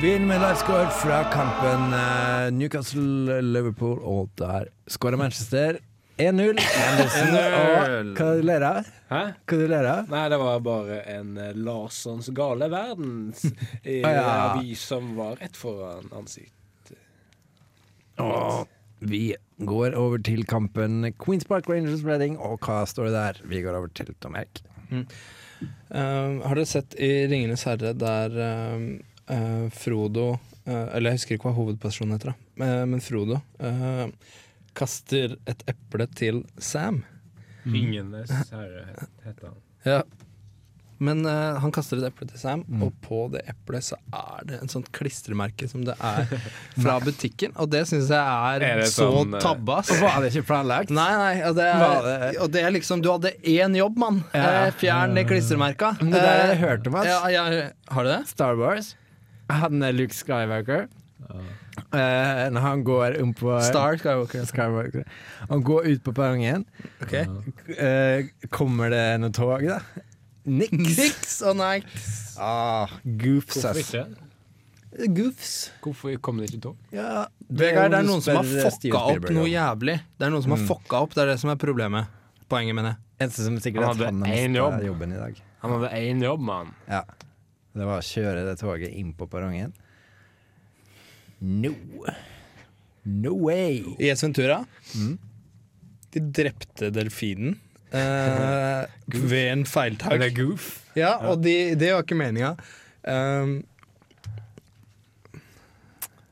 Vi 0.02 0.12
er 0.12 0.20
inne 0.20 0.28
med 0.30 0.42
livescore 0.44 0.90
fra 1.00 1.24
kampen 1.34 1.94
eh, 1.98 2.48
Newcastle-Liverpool, 2.54 3.98
og 4.04 4.30
der 4.38 4.70
skårer 4.92 5.18
Manchester 5.18 5.80
1-0. 6.18 6.60
Andersen, 6.64 7.34
og 7.36 8.12
hva 8.16 8.28
du 8.40 8.52
av? 8.56 8.92
Hæ? 9.10 9.22
Hva 9.44 9.58
du 9.60 9.66
ler 9.68 9.88
av? 9.92 10.12
Nei, 10.14 10.24
det 10.32 10.38
var 10.40 10.62
bare 10.64 11.00
en 11.12 11.34
eh, 11.42 11.56
Larssons 11.60 12.30
gale 12.36 12.70
verdens 12.72 13.44
i 13.84 13.98
ah, 14.00 14.14
ja. 14.14 14.22
en 14.22 14.30
avis 14.30 14.86
som 14.94 15.12
var 15.18 15.36
rett 15.42 15.60
foran 15.60 16.08
ansiktet. 16.16 16.96
Og 18.24 18.72
vi 19.04 19.36
går 19.60 19.98
over 20.00 20.24
til 20.24 20.46
kampen 20.48 21.12
Queens 21.20 21.44
Park 21.50 21.68
Rangers 21.68 22.06
Reading, 22.08 22.40
og 22.40 22.64
hva 22.64 22.86
står 22.88 23.10
det 23.10 23.18
der? 23.18 23.42
Vi 23.52 23.60
går 23.66 23.76
over 23.76 23.92
til 23.92 24.16
Tom 24.24 24.40
Erik. 24.40 24.64
Um, 24.92 26.40
har 26.46 26.56
dere 26.56 26.68
sett 26.70 26.96
i 27.02 27.26
Ringenes 27.28 27.66
herre 27.68 27.92
der 27.98 28.40
uh, 28.40 28.80
uh, 29.32 29.68
Frodo 29.74 30.36
uh, 30.36 30.88
Eller 30.94 31.10
jeg 31.10 31.20
husker 31.20 31.38
ikke 31.38 31.50
hva 31.50 31.56
hovedpersonen 31.58 32.16
heter, 32.16 32.32
da. 32.32 32.64
Uh, 32.64 32.84
men 32.92 33.04
Frodo 33.04 33.40
uh, 33.60 34.08
kaster 34.76 35.38
et 35.48 35.64
eple 35.72 36.08
til 36.16 36.44
Sam. 36.60 37.04
Ringenes 37.66 38.30
herre 38.52 38.86
het- 38.92 39.10
heter 39.26 39.48
han. 39.50 39.60
Ja. 39.86 40.04
Men 40.98 41.26
uh, 41.28 41.58
han 41.60 41.74
kaster 41.76 42.00
et 42.00 42.06
eple 42.08 42.24
til 42.30 42.40
Sam, 42.40 42.62
Mm. 42.72 42.84
og 42.86 42.94
på 43.04 43.18
det 43.34 43.42
eplet 43.52 43.84
så 43.84 43.98
er 44.16 44.46
det 44.48 44.60
en 44.62 44.70
sånt 44.72 44.88
klistremerke 44.96 45.68
som 45.68 45.84
det 45.84 45.96
er 46.00 46.24
fra 46.84 46.94
butikken. 47.04 47.52
Og 47.60 47.68
det 47.74 47.82
syns 47.90 48.08
jeg 48.14 48.16
er, 48.22 48.64
Er 48.64 48.84
så 48.88 49.10
sånn, 49.12 49.36
tabba. 49.44 49.82
tabbe. 49.84 50.00
Var 50.06 50.22
det 50.24 50.30
ikke 50.32 50.46
planlagt? 50.48 50.94
Nei, 50.96 51.10
nei, 51.20 51.34
og 51.50 51.58
det, 51.60 51.66
er, 51.68 52.08
det- 52.08 52.40
og 52.46 52.52
det 52.54 52.64
er 52.64 52.72
liksom 52.78 53.04
Du 53.04 53.12
hadde 53.12 53.34
én 53.44 53.76
jobb, 53.76 53.98
mann. 54.00 54.22
Ja. 54.34 54.46
Eh, 54.68 54.72
Fjern 54.80 55.18
det 55.20 55.26
klistremerka. 55.28 55.98
Men 56.00 56.14
det 56.16 56.22
der 56.24 56.54
jeg 56.54 56.62
hørte 56.64 56.88
om, 56.94 56.96
ass. 57.02 57.12
Ja, 57.12 57.20
ja, 57.34 57.70
har 57.92 58.04
du 58.08 58.10
det? 58.14 58.22
Star 58.32 58.56
Wars. 58.56 58.94
Han 59.52 59.84
er 59.84 59.92
Luke 59.94 60.16
Skywalker. 60.16 60.88
Eh, 61.78 62.50
når 62.56 62.62
han 62.62 62.84
går 62.88 63.18
om 63.22 63.34
på 63.34 63.56
Star 63.64 63.98
Skywalker. 63.98 64.46
Skywalker. 64.50 65.06
Han 65.50 65.64
går 65.68 65.88
ut 65.94 66.04
på 66.04 66.14
perrongen. 66.16 66.66
Okay. 67.04 67.26
Uh, 67.76 68.28
kommer 68.50 68.90
det 68.94 69.04
noe 69.22 69.32
tog, 69.36 69.64
da? 69.68 69.80
Niks. 70.46 70.98
Niks 71.00 71.40
og 71.50 71.58
niks. 71.58 72.12
Ah, 72.38 72.92
goofs, 73.04 73.58
Hvorfor 73.58 73.72
ass. 73.72 73.82
ikke? 73.82 74.06
Goofs. 75.16 75.54
Hvorfor 75.84 76.16
kom 76.24 76.38
det 76.40 76.52
ikke 76.52 76.62
tog? 76.70 76.78
Ja, 76.96 77.26
Vegard, 77.50 77.92
det 77.92 78.00
er 78.00 78.06
noen 78.08 78.22
som 78.24 78.38
har 78.40 78.48
fucka 78.48 79.02
opp 79.12 79.26
noe 79.36 79.48
jævlig. 79.52 79.98
Det 80.16 80.28
er 80.28 80.32
noen 80.32 80.46
som 80.46 80.54
har 80.56 80.62
Mm. 80.62 80.68
fucka 80.70 81.02
opp, 81.04 81.14
det 81.18 81.24
er 81.26 81.32
det 81.34 81.40
som 81.42 81.50
er 81.52 81.56
problemet. 81.60 82.08
Poenget, 82.48 82.76
mener 82.78 82.94
jeg. 82.96 82.98
Eneste 83.26 83.44
som 83.44 83.56
er 83.58 83.64
sikkert 83.66 83.84
Han 83.84 83.84
er 83.84 83.92
at 83.92 83.98
hadde 83.98 84.06
han 84.06 84.22
har 84.22 84.36
mista 84.36 84.60
jobb. 84.62 84.86
jobben 84.86 85.12
i 85.12 85.18
dag. 85.20 85.42
Han 85.62 85.72
hadde 85.72 85.90
én 86.00 86.22
jobb, 86.24 86.40
mann. 86.40 86.74
Ja. 86.88 87.02
Det 87.76 87.86
var 87.86 88.00
å 88.00 88.06
kjøre 88.06 88.46
det 88.46 88.60
toget 88.60 88.94
inn 88.96 89.14
på 89.14 89.28
perrongen. 89.28 89.74
No. 91.40 91.76
No 93.04 93.34
way. 93.34 93.84
I 94.00 94.10
S 94.10 94.24
Ventura. 94.24 94.66
Mm. 94.96 95.18
De 96.16 96.20
drepte 96.20 96.90
delfinen 96.96 97.60
eh, 97.92 98.86
ved 99.08 99.52
en 99.52 99.66
feiltak. 99.66 100.22
goof. 100.36 100.84
Ja, 100.96 101.18
og 101.28 101.44
de, 101.44 101.76
det 101.76 101.92
var 101.94 102.06
ikke 102.06 102.16
meninga. 102.18 102.54
Um, 103.04 103.58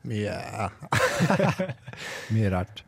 yeah. 0.08 0.70
Mye 2.34 2.50
rart. 2.50 2.84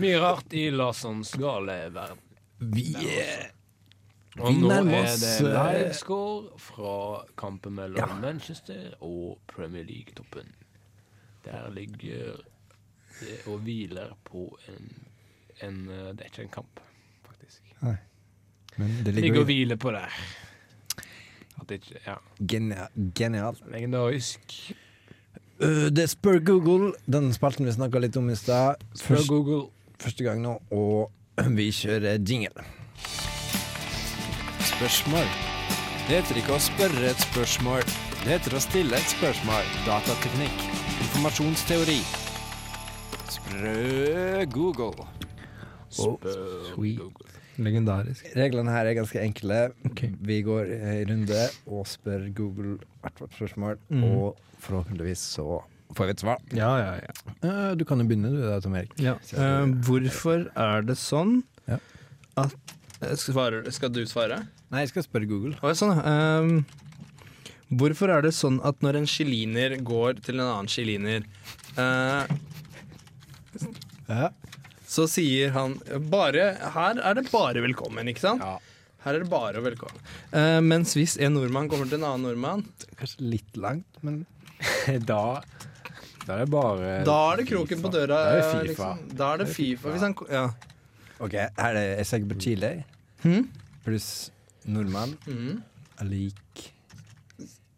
Mye 0.00 0.20
rart 0.20 0.52
i 0.52 0.68
Larssons 0.70 1.32
gale 1.40 1.80
verden. 1.94 2.20
Vi 2.60 2.92
Og 4.38 4.54
nå 4.60 4.70
er 4.70 4.84
det 4.84 5.32
eh, 5.40 5.48
livescore 5.48 6.60
fra 6.60 6.94
kampen 7.40 7.74
mellom 7.80 8.20
Manchester 8.22 8.92
og 9.00 9.40
Premier 9.50 9.84
League-toppen. 9.88 10.52
Der 11.44 11.70
ligger 11.74 12.36
det 13.20 13.38
og 13.46 13.58
hviler 13.64 14.12
på 14.24 14.58
en, 14.68 14.90
en 15.62 15.88
eh, 15.90 16.10
Det 16.14 16.20
er 16.20 16.30
ikke 16.30 16.42
en 16.42 16.48
kamp, 16.54 16.80
faktisk. 17.26 17.62
Men 18.76 18.88
det 19.04 19.14
ligger 19.14 19.20
ligger 19.20 19.40
og 19.40 19.44
hviler 19.44 19.76
på 19.76 19.90
der. 19.90 20.14
At 21.60 21.68
det 21.68 21.74
ikke 21.80 22.00
Ja. 22.06 22.14
genia 22.48 22.86
genialt. 23.14 23.62
Legendarisk. 23.72 24.72
Uh, 25.62 25.66
det 25.92 26.10
spør 26.10 26.38
Google, 26.38 26.92
den 27.12 27.32
spalten 27.36 27.66
vi 27.66 27.72
snakka 27.72 27.98
litt 28.00 28.16
om 28.16 28.30
i 28.30 28.34
stad. 28.34 28.74
Spør 28.96 29.26
Google. 29.28 29.66
Første 30.00 30.24
gang 30.24 30.40
nå, 30.42 30.54
og 30.70 31.12
vi 31.58 31.70
kjører 31.70 32.16
jingle. 32.28 32.64
Spørsmål. 34.70 35.28
Det 36.08 36.16
heter 36.22 36.40
ikke 36.40 36.56
å 36.56 36.62
spørre 36.64 37.10
et 37.10 37.20
spørsmål. 37.28 37.84
Det 38.22 38.32
heter 38.32 38.56
å 38.56 38.62
stille 38.64 38.96
et 38.96 39.12
spørsmål. 39.12 39.68
Datateknikk. 39.86 40.89
Informasjonsteori. 41.10 41.96
Sprø 43.34 44.44
Google. 44.54 45.06
Sweet. 45.90 46.22
Google. 46.76 47.26
legendarisk. 47.58 48.28
Reglene 48.38 48.70
her 48.70 48.86
er 48.86 48.94
ganske 48.94 49.18
enkle. 49.18 49.56
Okay. 49.90 50.12
Vi 50.22 50.36
går 50.46 50.70
i 50.70 51.00
runde 51.08 51.40
og 51.66 51.88
spør 51.90 52.28
Google 52.36 52.76
hvert 53.02 53.18
vårt 53.24 53.34
spørsmål, 53.34 53.80
mm. 53.90 54.04
og 54.06 54.38
forhåpentligvis 54.62 55.24
så 55.34 55.58
får 55.98 56.12
vi 56.12 56.14
et 56.14 56.22
svar. 56.22 56.38
Ja, 56.54 56.70
ja, 56.78 56.92
ja. 57.02 57.34
Uh, 57.42 57.72
Du 57.74 57.82
kan 57.84 57.98
jo 57.98 58.06
begynne, 58.06 58.30
du 58.30 58.46
Tom 58.62 58.78
Erik. 58.78 58.94
Eh, 59.02 59.74
hvorfor 59.82 60.46
er 60.54 60.86
det 60.86 60.96
sånn 60.96 61.40
Ja. 61.66 61.80
at 62.38 62.54
eh, 63.02 63.16
svarer, 63.18 63.66
Skal 63.72 63.90
du 63.90 64.06
svare? 64.06 64.44
Nei, 64.70 64.86
jeg 64.86 64.94
skal 64.94 65.08
spørre 65.08 65.26
Google. 65.26 65.58
Oh, 65.60 65.74
sånn, 65.74 65.98
ja. 65.98 66.86
Hvorfor 67.70 68.10
er 68.10 68.24
det 68.26 68.32
sånn 68.34 68.58
at 68.66 68.80
når 68.82 68.96
en 68.98 69.06
chiliner 69.06 69.76
går 69.86 70.18
til 70.26 70.40
en 70.40 70.46
annen 70.48 70.70
chiliner, 70.70 71.22
uh, 71.78 72.26
Ja. 74.10 74.30
så 74.90 75.04
sier 75.10 75.52
han 75.54 75.76
bare 76.10 76.48
Her 76.74 76.98
er 76.98 77.14
det 77.20 77.28
bare 77.30 77.62
velkommen, 77.62 78.08
ikke 78.10 78.24
sant? 78.24 78.42
Ja. 78.42 78.56
Her 79.04 79.14
er 79.16 79.22
det 79.22 79.30
bare 79.32 79.62
velkommen. 79.64 80.00
Uh, 80.34 80.58
mens 80.66 80.92
hvis 80.98 81.14
en 81.22 81.32
nordmann 81.38 81.70
kommer 81.70 81.86
til 81.88 82.00
en 82.00 82.08
annen 82.10 82.26
nordmann, 82.26 82.64
Kanskje 82.98 83.28
litt 83.36 83.56
langt, 83.56 83.86
men 84.02 84.24
Da 85.08 85.40
Da 86.26 86.34
er 86.34 86.42
det 86.44 86.50
bare 86.52 86.90
da 87.06 87.14
er 87.32 87.40
det 87.40 87.46
kroken 87.48 87.80
på 87.80 87.90
døra. 87.94 88.18
Da 88.18 88.34
er 88.34 88.34
det 88.34 88.42
eh, 88.42 88.50
FIFA. 88.50 88.66
Liksom. 88.68 89.16
Da 89.16 89.30
er 89.32 89.38
det 89.40 89.46
FIFA. 89.54 89.94
Hvis 89.94 90.02
han, 90.04 90.14
ja. 90.30 90.42
OK, 91.20 91.34
er 91.38 91.72
det 91.78 91.84
jeg 91.86 92.06
søker 92.10 92.28
på 92.34 92.40
Chile 92.44 92.72
Hmm? 93.22 93.46
pluss 93.84 94.30
nordmann 94.64 95.10
er 95.28 96.06
lik 96.08 96.66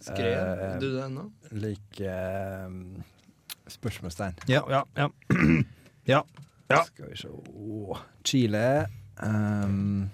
Skrev 0.03 0.38
Eh, 0.38 0.79
du 0.81 0.88
det 0.97 1.05
ennå? 1.05 1.29
Lik 1.51 2.01
eh, 2.01 2.71
spørsmålstegn. 3.71 4.35
Ja, 4.51 4.65
ja, 4.71 4.85
ja. 4.97 5.11
ja. 6.15 6.25
Ja. 6.69 6.85
Skal 6.85 7.11
vi 7.11 7.17
se 7.17 7.29
oh, 7.29 7.99
Chile 8.25 8.87
um, 9.23 10.09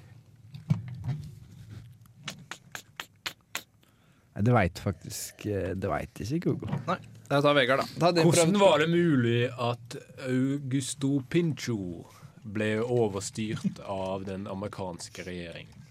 Det 4.39 4.55
veit 4.55 4.81
faktisk 4.83 5.47
eh, 5.47 5.71
Det 5.79 5.91
veit 5.91 6.21
ikke 6.25 6.41
Google. 6.51 6.81
Nei. 6.89 6.99
Jeg 7.29 7.45
tar 7.45 7.53
Vegard, 7.53 7.83
da. 7.83 8.13
Ta 8.15 8.23
Hvordan 8.25 8.55
var 8.57 8.79
det 8.81 8.87
mulig 8.89 9.51
at 9.53 9.97
Augusto 10.25 11.19
Pincho 11.29 12.07
ble 12.41 12.71
overstyrt 12.81 13.83
av 13.85 14.25
den 14.25 14.47
amerikanske 14.49 15.27
regjeringen? 15.27 15.85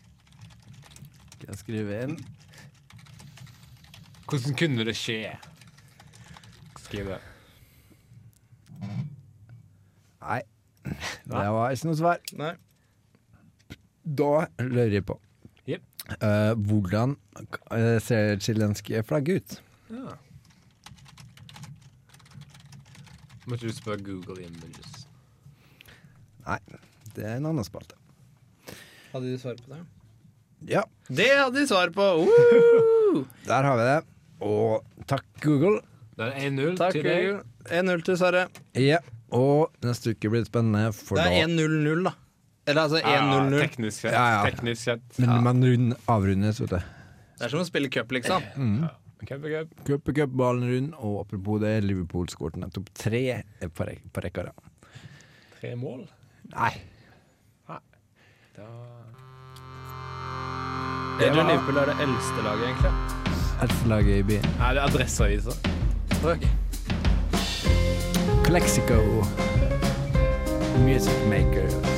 Skal 1.36 1.52
jeg 1.52 1.62
skrive 1.62 2.00
inn? 2.08 2.18
Hvordan 4.28 4.56
kunne 4.60 4.86
det 4.88 4.96
skje? 5.00 5.32
Skriv 6.84 7.08
det. 7.14 7.20
Nei. 10.22 10.42
Det 11.28 11.48
var 11.52 11.74
ikke 11.76 11.90
noe 11.90 12.00
svar. 12.00 12.20
Nei. 12.40 12.54
Da 14.08 14.32
lurer 14.64 14.94
jeg 14.98 15.04
på 15.08 15.18
Jep. 15.68 15.84
uh, 16.24 16.54
Hvordan 16.56 17.18
eh, 17.76 17.98
ser 18.04 18.30
det 18.30 18.46
chilenske 18.46 19.02
flagget 19.04 19.42
ut? 19.42 19.58
Ja. 19.92 20.16
Måtte 23.48 23.68
du 23.68 23.76
spørre 23.76 24.00
Google 24.04 24.44
Images. 24.44 25.08
Nei, 26.48 26.60
det 27.16 27.24
er 27.28 27.38
en 27.40 27.48
annen 27.52 27.68
spalte. 27.68 27.96
Hadde 29.12 29.28
de 29.32 29.40
svar 29.40 29.60
på 29.60 29.72
det? 29.72 29.82
Ja, 30.72 30.84
Det 31.08 31.28
hadde 31.32 31.60
de 31.60 31.68
svar 31.68 31.92
på! 31.96 32.08
Uh! 32.28 33.24
der 33.48 33.68
har 33.68 33.76
vi 33.80 33.88
det. 33.88 34.00
Og 34.44 34.84
takk, 35.10 35.26
Google. 35.42 35.80
Det 36.18 36.28
er 36.28 36.50
1-0 36.50 36.78
til 36.78 37.04
deg. 37.04 37.04
Google. 37.08 37.44
1-0 37.68 38.04
til 38.08 38.18
Sverre. 38.20 38.44
Ja, 38.80 39.00
og 39.34 39.74
neste 39.86 40.14
uke 40.16 40.30
blir 40.32 40.44
det 40.46 40.50
spennende, 40.50 40.94
for 40.96 41.20
Det 41.20 41.26
da 41.26 41.34
er 41.34 41.48
1-0-0, 41.50 42.04
da. 42.08 42.14
Eller 42.68 42.82
altså 42.84 43.00
1-0-0. 43.02 43.60
teknisk 43.64 44.02
sett. 44.02 44.14
Ja, 44.14 44.26
ja. 44.36 44.40
Teknisk 44.50 44.82
sett. 44.84 45.20
Men 45.24 45.44
man 45.46 45.64
rund, 45.64 45.94
avrundes, 46.12 46.62
vet 46.64 46.74
du. 46.76 46.80
Det 47.38 47.46
er 47.46 47.54
som 47.54 47.62
å 47.62 47.68
spille 47.68 47.90
cup, 47.94 48.12
liksom. 48.12 48.44
Cup 49.28 49.44
og 49.44 49.50
cup. 49.54 49.76
Cup 49.88 50.10
og 50.12 50.20
cup, 50.20 50.36
ballen 50.42 50.68
rund, 50.72 50.94
og 51.00 51.22
apropos 51.26 51.62
det, 51.64 51.76
Liverpool 51.86 52.28
skåret 52.32 52.60
nettopp 52.62 52.92
tre 52.98 53.24
på, 53.62 53.88
rek 53.88 54.04
på 54.14 54.26
rekka. 54.26 54.50
Tre 55.60 55.76
mål. 55.80 56.06
Nei. 56.54 56.74
Da 58.58 58.66
Jeg 61.22 61.34
tror 61.34 61.46
Liverpool 61.46 61.78
er 61.82 61.92
det 61.92 61.98
eldste 62.08 62.46
laget, 62.46 62.68
egentlig. 62.72 63.27
Eldstelaget 63.62 64.20
i 64.20 64.24
byen. 64.24 64.48
Nei, 64.60 64.74
det 64.74 64.82
er 64.82 64.86
Adresseavisa. 64.86 65.52
Calexico. 68.46 69.00
Music 70.86 71.18
Makers. 71.30 71.98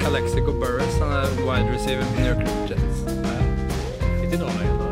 Calexico 0.00 0.52
Burris, 0.52 0.98
han 1.00 1.12
er 1.12 1.26
wide 1.46 1.68
receiver 1.74 2.04
på 2.04 2.20
New 2.20 2.28
York 2.28 2.70
Jets. 2.70 2.98
Ikke 4.22 4.36
Norge, 4.36 4.68
da. 4.80 4.84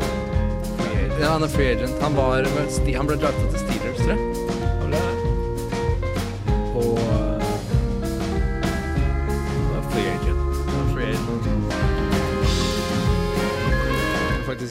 Ja, 1.20 1.32
han 1.32 1.42
er 1.42 1.48
free 1.48 1.66
agent. 1.66 2.02
Han, 2.02 2.16
var, 2.16 2.48
han 2.96 3.06
ble 3.06 3.16
drafta 3.16 3.50
til 3.50 3.58
Steelers, 3.58 3.71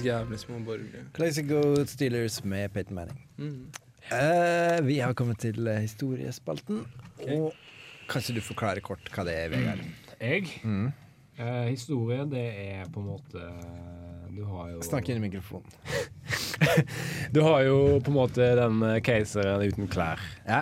Faktisk 0.02 0.18
jævlig 0.18 0.40
små 0.40 0.60
borgere. 0.66 1.04
Calexico 1.14 1.86
Steelers 1.86 2.44
med 2.44 2.70
Peyton 2.74 2.96
Manning. 2.96 3.20
Mm. 3.38 3.68
Uh, 4.12 4.88
vi 4.88 4.98
har 4.98 5.14
kommet 5.14 5.38
til 5.40 5.68
historiespalten. 5.80 6.86
historiespalten, 7.20 7.34
og 7.38 7.54
kanskje 8.10 8.34
du 8.36 8.42
forklarer 8.42 8.82
kort 8.82 9.12
hva 9.14 9.24
det 9.28 9.36
er, 9.38 9.50
Vegard? 9.54 9.84
Jeg? 10.20 10.48
Mm. 10.64 10.88
Uh, 11.38 11.68
historie, 11.70 12.26
det 12.26 12.46
er 12.64 12.90
på 12.94 13.00
en 13.00 13.06
måte 13.12 13.44
Du 14.36 14.42
har 14.46 14.72
jo 14.72 14.82
Snakk 14.82 15.10
inn 15.10 15.22
i 15.22 15.28
mikrofonen. 15.28 15.70
Du 17.36 17.42
har 17.46 17.62
jo 17.68 18.00
på 18.02 18.12
en 18.12 18.18
måte 18.18 18.46
den 18.58 18.82
eh, 18.86 19.00
keiseren 19.04 19.62
uten 19.68 19.88
klær. 19.92 20.22
Ja. 20.48 20.62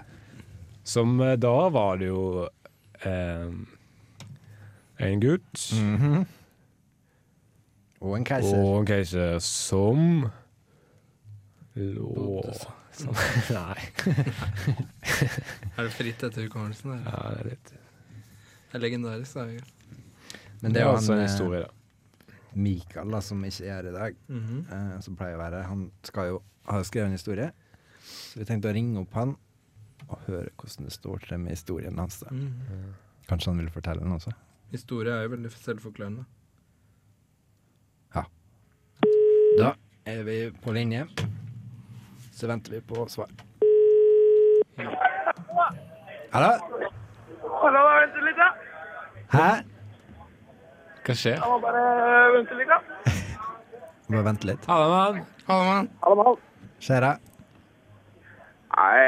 Som 0.83 1.19
eh, 1.21 1.35
da 1.37 1.55
var 1.69 1.99
det 2.01 2.07
jo 2.11 2.47
uh, 3.05 3.55
en 4.99 5.23
gutt 5.23 5.71
Mhm. 5.79 6.25
Og 7.99 8.15
en 8.15 8.25
keiser. 8.25 8.57
og 8.57 8.79
en 8.79 8.85
keiser 8.87 9.39
som 9.43 10.29
lå 11.75 12.43
som, 12.99 13.15
Nei. 13.55 13.79
Er 15.77 15.85
det 15.85 15.91
fritt 15.95 16.23
etter 16.23 16.45
hukommelsen? 16.47 16.95
eller? 16.95 17.05
Ja, 17.07 17.33
det 17.33 17.43
er 17.43 17.49
litt 17.53 17.73
Det 17.73 18.77
er 18.79 18.83
legendarisk, 18.83 19.35
da. 19.37 19.45
Jørgen. 19.53 19.75
Men 20.59 20.73
det 20.75 20.81
er 20.81 20.89
jo 20.89 20.95
også 20.97 21.13
en 21.15 21.21
eh, 21.23 21.27
historie, 21.29 21.61
da. 21.63 22.35
Mikael, 22.59 23.13
da, 23.13 23.21
som 23.23 23.43
ikke 23.45 23.67
er 23.67 23.75
her 23.77 23.89
i 23.89 23.93
dag, 23.93 24.15
mm 24.27 24.39
-hmm. 24.39 24.95
uh, 24.95 25.01
som 25.01 25.15
pleier 25.15 25.35
å 25.35 25.43
være 25.43 25.61
her. 25.61 25.67
Han 25.69 25.91
skal 26.03 26.27
jo 26.27 26.41
ha 26.67 26.83
skrevet 26.83 27.05
en 27.05 27.11
historie, 27.11 27.51
så 28.03 28.39
vi 28.39 28.45
tenkte 28.45 28.69
å 28.69 28.73
ringe 28.73 28.99
opp 28.99 29.13
han 29.13 29.35
og 30.07 30.19
høre 30.27 30.49
hvordan 30.57 30.85
det 30.85 30.93
står 30.93 31.17
til 31.17 31.39
med 31.39 31.51
historien 31.51 31.99
hans. 31.99 32.19
da. 32.19 32.27
-hmm. 32.29 32.93
Kanskje 33.27 33.51
han 33.51 33.59
vil 33.59 33.69
fortelle 33.69 34.01
den 34.01 34.11
også? 34.11 34.31
Historie 34.71 35.13
er 35.13 35.21
jo 35.23 35.29
veldig 35.29 35.51
selvforklarende. 35.51 36.25
Da 39.57 39.73
er 40.05 40.23
vi 40.23 40.37
på 40.63 40.71
linje. 40.71 41.05
Så 42.33 42.47
venter 42.47 42.71
vi 42.71 42.79
på 42.81 43.05
svar. 43.09 43.27
Hallo? 46.33 46.51
Hallo, 47.61 47.79
da 47.79 47.95
venter 47.99 48.25
litt, 48.27 48.37
da. 48.39 48.49
Hæ? 49.33 49.47
Hva 51.05 51.15
skjer? 51.17 51.39
Jeg 51.39 51.49
må 51.49 51.57
bare 51.63 51.81
vente 52.35 52.59
litt, 52.59 52.69
da. 52.69 52.79
Bare 54.09 54.23
vente 54.29 54.49
litt. 54.51 54.69
Hallo, 54.69 54.87
mann. 54.93 55.25
Hallo, 55.49 55.63
mann. 55.71 55.89
Hallo, 56.03 56.23
mann. 56.23 56.39
Skjer 56.79 57.03
det? 57.07 57.13
Nei 58.77 58.99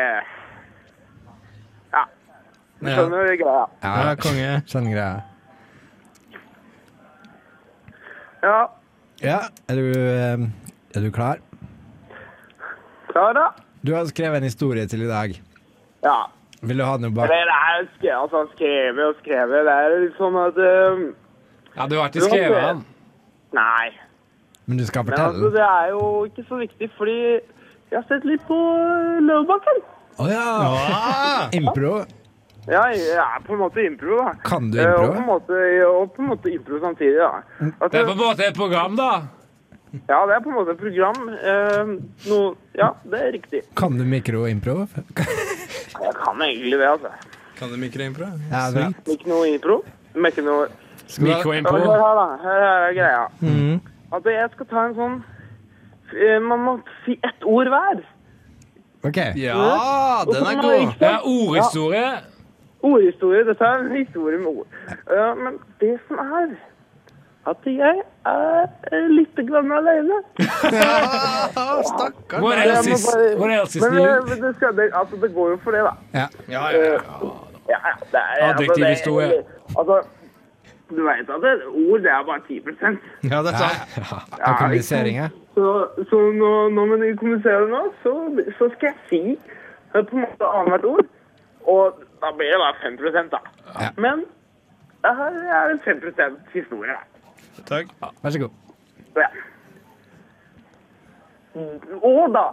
Ja. 1.94 2.04
Du 2.82 2.90
skjønner 2.90 3.36
greia. 3.40 3.66
Ja, 3.86 4.16
konge. 4.20 4.52
Skjønner 4.68 4.96
greia. 4.98 5.22
Ja. 8.42 8.60
Ja, 9.22 9.38
er 9.70 9.76
du, 9.78 9.88
eh, 9.94 10.38
er 10.96 11.02
du 11.02 11.12
klar? 11.14 11.38
Klar, 13.12 13.34
da? 13.34 13.48
Du 13.86 13.94
har 13.94 14.06
skrevet 14.06 14.38
en 14.38 14.44
historie 14.44 14.88
til 14.88 15.02
i 15.02 15.08
dag. 15.08 15.36
Ja. 16.04 16.16
Vil 16.62 16.78
du 16.78 16.84
ha 16.84 16.98
den 16.98 17.14
bak? 17.14 17.30
Eller 17.30 17.50
det 17.50 17.58
er 17.58 17.86
skrevet, 17.98 18.22
altså 18.22 18.48
skrevet 18.56 19.06
og 19.06 19.16
skrevet. 19.22 19.66
Det 19.68 19.76
er 19.76 19.98
litt 20.06 20.18
sånn 20.18 20.38
at 20.42 20.58
um, 20.58 21.04
Ja, 21.76 21.86
du 21.86 21.96
har 22.00 22.10
ikke 22.10 22.26
skrevet 22.26 22.66
den? 22.66 22.82
Nei. 23.54 23.92
Men 24.66 24.82
du 24.82 24.86
skal 24.86 25.04
altså, 25.04 25.12
fortelle 25.12 25.46
den? 25.46 25.54
det 25.54 25.68
er 25.68 25.88
jo 25.94 26.08
ikke 26.26 26.46
så 26.50 26.60
viktig, 26.64 26.90
fordi 26.98 27.20
jeg 27.22 27.98
har 28.00 28.08
sett 28.10 28.26
litt 28.26 28.42
på 28.50 28.58
eh, 28.58 29.22
Løvebakken. 29.28 29.82
Å 30.18 30.30
ja! 30.32 30.50
Impro. 31.60 32.00
Ja, 32.70 32.82
jeg 32.94 33.18
er 33.18 33.40
på 33.46 33.56
en 33.56 33.60
måte 33.64 33.82
impro, 33.86 34.18
da. 34.22 34.34
Kan 34.46 34.70
du 34.72 34.78
impro? 34.78 35.06
Og 35.08 35.16
på 35.16 35.22
en 35.22 35.28
måte, 35.28 35.62
og 35.88 36.12
på 36.16 36.22
en 36.22 36.28
måte 36.30 36.52
impro 36.54 36.80
samtidig, 36.84 37.18
da. 37.18 37.42
At, 37.82 37.92
Det 37.92 38.02
er 38.02 38.06
på 38.06 38.12
en 38.18 38.22
måte 38.22 38.48
et 38.48 38.58
program, 38.58 38.96
da. 39.00 39.12
ja, 40.10 40.20
det 40.30 40.36
er 40.36 40.44
på 40.46 40.50
en 40.52 40.56
måte 40.60 40.76
et 40.76 40.84
program. 40.84 41.24
Eh, 41.34 41.96
noe, 42.30 42.54
ja, 42.78 42.92
det 43.04 43.22
er 43.22 43.32
riktig. 43.38 43.64
Kan 43.76 43.98
du 43.98 44.06
mikroimpro? 44.06 44.86
Jeg 46.02 46.14
kan 46.18 46.42
egentlig 46.42 46.78
det, 46.78 46.88
altså. 46.88 47.12
Kan 47.58 47.70
du 47.70 47.78
mikroimpro? 47.78 48.30
Ja, 48.52 48.70
Ja, 48.74 48.88
Mikroimpro. 51.20 51.78
Hør 51.78 52.00
her, 52.00 52.16
da. 52.16 52.28
Her 52.44 52.64
er 52.68 52.94
greia. 52.94 53.26
Mm. 53.42 53.82
At 54.14 54.26
jeg 54.26 54.50
skal 54.56 54.68
ta 54.70 54.86
en 54.88 54.96
sånn 54.96 55.18
eh, 56.16 56.40
Man 56.44 56.64
må 56.66 56.74
si 57.06 57.18
ett 57.24 57.46
ord 57.48 57.70
hver. 57.72 58.02
OK. 59.08 59.18
Ja, 59.40 59.56
den 60.30 60.46
er 60.46 60.62
god. 60.62 60.94
Det 61.00 61.10
er 61.10 61.26
ordhistorie. 61.26 62.10
Ordhistorie. 62.82 63.46
Dette 63.48 63.64
er 63.64 63.86
en 63.86 63.96
historie 63.96 64.38
med 64.38 64.48
ord. 64.48 64.68
Ja, 65.10 65.34
men 65.38 65.60
det 65.82 65.96
som 66.08 66.22
er 66.24 66.56
at 67.50 67.58
jeg 67.66 68.02
er 68.26 68.68
eh, 68.94 69.08
litt 69.10 69.40
grann 69.50 69.72
alene. 69.74 70.20
Stakkars. 71.90 72.40
Hvor 72.40 72.54
er 72.54 72.74
is 72.86 73.78
Men, 73.82 73.98
eh, 73.98 74.18
men 74.30 74.44
det, 74.44 74.52
skal, 74.60 74.76
det, 74.78 74.92
altså, 74.94 75.18
det 75.22 75.34
går 75.34 75.50
jo 75.50 75.58
for 75.64 75.72
det, 75.72 75.82
da. 75.88 75.94
Ja, 76.14 76.28
ja, 76.50 76.68
Eh, 76.72 76.92
ja. 76.92 77.32
Ja, 77.70 77.78
ja, 77.88 77.94
det 78.12 78.20
er, 78.20 78.54
Adjektiv 78.54 78.86
historie. 78.86 79.44
Altså, 79.78 80.02
du 80.90 81.02
vet 81.04 81.30
at 81.30 81.42
det, 81.46 81.54
ord, 81.90 82.00
det 82.00 82.12
er 82.12 82.24
bare 82.30 82.42
10 82.48 82.54
ja, 83.32 83.38
det 83.46 83.52
er 83.54 83.58
sant. 83.58 84.42
Av 84.42 84.58
kommuniseringa? 84.60 85.30
Så, 85.56 85.88
så 86.10 86.20
når, 86.32 86.70
når 86.70 86.86
man 86.86 87.18
kommuniserer 87.18 87.68
nå, 87.68 87.82
så, 88.04 88.14
så 88.58 88.70
skal 88.76 88.92
jeg 88.92 88.98
si 89.10 89.22
eh, 89.96 90.04
på 90.06 90.16
en 90.16 90.26
måte 90.26 90.46
annethvert 90.46 90.86
ord. 90.94 91.06
Og 91.74 92.04
da 92.22 92.32
blir 92.38 92.52
det 92.54 92.60
bare 92.64 92.76
5 92.82 93.30
da. 93.32 93.40
Ja. 93.82 93.90
Men 93.98 94.26
det 95.04 95.16
her 95.18 95.32
er 95.58 95.70
en 95.72 95.80
5 95.80 96.38
historie. 96.54 96.92
da. 96.92 97.64
Takk. 97.66 97.88
Vær 98.24 98.30
så 98.30 98.40
god. 98.40 98.50
Ja. 99.16 99.30
Og 102.02 102.34
da 102.34 102.46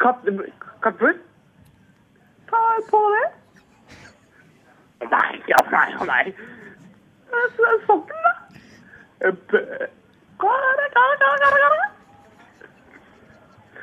Katte, 0.00 0.52
Kattfugl? 0.82 1.18
Ta 2.50 2.60
på 2.90 3.00
det. 3.14 3.26
Nei, 5.10 5.42
ja, 5.48 5.60
nei, 5.70 5.88
ja, 5.90 6.04
nei. 6.04 6.34
Sokken, 7.86 8.20
da. 8.26 8.32
Eh? 9.20 9.32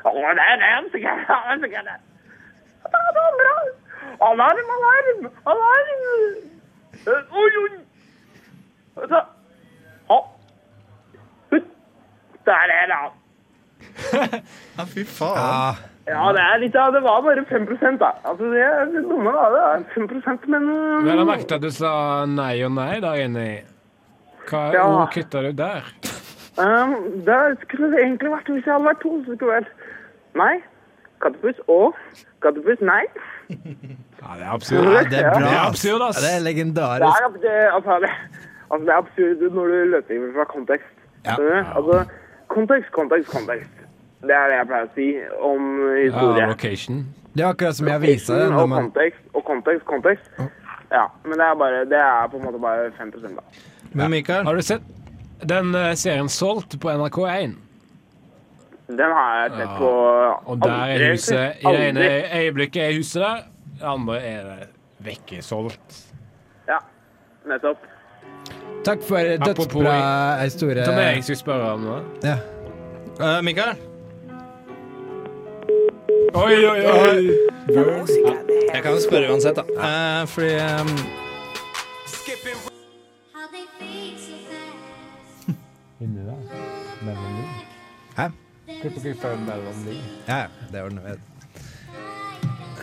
Å, 0.05 0.13
det 0.37 0.45
er 0.45 0.57
den, 0.63 0.89
så 0.93 0.97
gærent, 2.95 3.15
det 3.15 3.23
er 3.23 3.31
så 3.31 3.39
gærent. 3.41 3.41
Det 3.41 3.47
er 3.47 3.57
så 3.59 4.11
bra. 4.15 4.27
Alarm, 4.29 4.69
alarm, 4.75 5.25
alarm. 5.51 6.05
Eh, 7.05 7.35
Oi, 7.41 7.49
oi. 7.63 7.73
Så, 9.11 9.19
å. 10.09 10.21
Der 12.45 12.73
er 12.79 12.87
det. 12.93 13.01
Ja, 14.77 14.83
fy 14.91 15.03
faen. 15.07 15.35
Ja, 15.39 15.75
Ja, 16.05 16.25
det 16.37 16.41
er 16.45 16.59
litt 16.61 16.75
av, 16.77 16.91
det 16.93 17.01
var 17.01 17.21
bare 17.25 17.41
5 17.49 17.97
da. 17.97 18.11
Altså, 18.29 18.49
det 18.53 18.61
er 18.61 18.85
litt 18.93 19.07
dumme 19.09 19.31
da, 19.33 19.45
det 19.55 19.61
er 19.65 19.85
5 19.95 20.43
men... 20.53 20.67
Vel 21.07 21.21
å 21.23 21.25
merke 21.25 21.55
at 21.57 21.63
du 21.63 21.71
sa 21.73 22.25
nei 22.29 22.59
og 22.67 22.75
nei 22.75 22.99
der 23.01 23.23
inne. 23.23 23.45
Hva 24.45 24.61
Ja. 24.75 24.83
ord 24.85 25.09
kutta 25.15 25.41
du 25.47 25.51
der? 25.51 25.83
Um, 26.55 26.93
det 27.27 27.57
skulle 27.65 27.89
det 27.91 27.99
egentlig 27.99 28.29
vært 28.31 28.47
hvis 28.47 28.63
jeg 28.63 28.71
hadde 28.71 28.85
vært 28.87 29.01
to, 29.03 29.09
så 29.25 29.33
skulle 29.35 29.39
det 29.41 29.55
vært 29.57 29.71
nei, 30.39 30.53
kattepus 31.19 31.57
og 31.67 31.97
kattepus 32.45 32.83
nei. 32.85 33.03
Ja, 34.25 34.33
det 34.39 34.45
er 34.47 34.53
absurd. 34.55 34.85
ja, 34.89 35.01
det 35.05 35.17
er 35.19 35.27
bra. 35.29 35.39
Det 35.43 35.49
er 35.53 35.65
absurd, 35.67 36.01
ass. 36.01 36.17
Ja, 36.17 36.21
det 36.25 36.49
er 36.49 36.53
Det 36.55 36.83
er, 36.83 36.99
det, 36.99 37.09
altså, 37.77 37.97
det, 38.01 38.09
altså, 38.71 38.85
det 38.85 38.93
er 38.93 38.97
absurd 38.97 39.43
når 39.53 39.67
du 39.73 39.75
løper 39.91 40.23
fra 40.37 40.45
kontekst. 40.49 40.95
Ja. 41.25 41.35
Altså, 41.77 41.99
kontekst, 42.47 42.89
kontekst, 42.91 43.29
kontekst. 43.29 43.75
Det 44.25 44.33
er 44.33 44.49
det 44.49 44.57
jeg 44.57 44.67
pleier 44.71 44.87
å 44.87 44.93
si 44.95 45.07
om 45.51 45.67
historie. 45.99 46.41
Ja, 46.41 46.49
location. 46.49 47.03
Det 47.35 47.43
er 47.43 47.51
akkurat 47.51 47.77
som 47.77 47.91
jeg 47.91 48.01
viser 48.01 48.39
det, 48.39 48.47
og 48.55 48.69
man, 48.71 48.87
kontekst, 48.87 49.21
og 49.33 49.45
kontekst, 49.45 49.85
kontekst. 49.85 50.41
Ja, 50.89 51.05
men 51.25 51.37
det 51.37 51.45
er, 51.45 51.55
bare, 51.59 51.83
det 51.91 51.99
er 51.99 52.29
på 52.31 52.39
en 52.39 52.47
måte 52.47 52.61
bare 52.63 52.89
5 52.97 53.13
da. 53.35 53.43
Men 53.93 54.11
Mikael, 54.11 54.45
Har 54.47 54.55
du 54.55 54.61
sett 54.65 54.81
den 55.43 55.75
eh, 55.75 55.93
serien 55.99 56.29
Solgt 56.29 56.79
på 56.79 56.89
NRK1? 56.89 57.53
Den 58.97 59.11
har 59.11 59.41
jeg 59.41 59.51
sett 59.51 59.59
Ja. 59.69 59.77
på 59.77 59.89
Og 60.45 60.61
der 60.61 60.85
er 60.85 61.11
huset 61.11 61.53
I 61.61 61.73
det 61.73 61.87
ene 61.89 62.05
øyeblikket 62.39 62.83
er 62.83 62.97
huset 62.97 63.21
der, 63.21 63.43
det 63.79 63.83
andre 63.83 64.21
er 64.21 64.43
det 64.43 64.67
vekke 65.05 65.41
solgt. 65.43 65.99
Ja, 66.67 66.77
nettopp. 67.45 67.77
takk 68.85 69.01
for 69.03 69.17
dødsbra 69.17 69.97
historie. 70.43 70.85
Tom 70.85 70.93
Erik 70.93 71.23
skulle 71.23 71.37
spørre 71.37 71.71
om 71.73 71.79
noe. 71.79 72.01
Ja. 72.23 72.37
Uh, 73.19 73.43
Mikael 73.43 73.75
Oi, 76.35 76.65
oi, 76.67 76.85
oi! 76.85 77.31
jeg 78.73 78.83
kan 78.83 78.91
jo 78.91 78.99
spørre 78.99 79.31
uansett, 79.31 79.55
da. 79.55 79.63
Uh, 79.79 80.27
fordi 80.27 80.49
de. 80.49 81.05
Hæ? 88.17 88.29
Mellom 88.83 89.85
de? 89.85 89.95
Ja, 90.27 90.37
ja, 90.37 90.47
det 90.71 90.81
ordner 90.83 91.01
vi. 91.05 91.13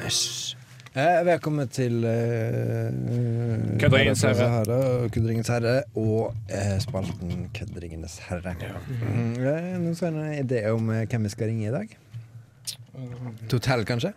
Æsj. 0.06 0.56
Eh, 0.94 1.18
velkommen 1.24 1.68
til 1.72 2.04
eh, 2.04 2.90
Kødderingens 3.80 4.22
herre. 4.26 4.48
herre. 4.52 5.08
Kødderingens 5.12 5.48
herre 5.48 5.74
og 5.96 6.34
eh, 6.52 6.78
spalten 6.84 7.46
Kødderingenes 7.56 8.18
herre. 8.28 8.54
Mm, 8.88 9.36
eh, 9.40 9.68
Noen 9.80 9.96
sånne 9.96 10.26
ideer 10.40 10.72
om 10.76 10.90
eh, 10.92 11.04
hvem 11.08 11.28
vi 11.28 11.32
skal 11.32 11.48
ringe 11.52 11.68
i 11.68 11.72
dag? 11.76 11.94
Totell, 13.52 13.84
kanskje? 13.88 14.12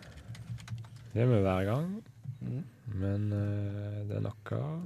Det 1.14 1.22
er 1.24 1.30
med 1.30 1.44
hver 1.46 1.64
gang. 1.70 1.86
Men 2.96 3.30
eh, 3.36 4.02
det 4.10 4.18
er 4.20 4.26
noe 4.26 4.60
av 4.60 4.76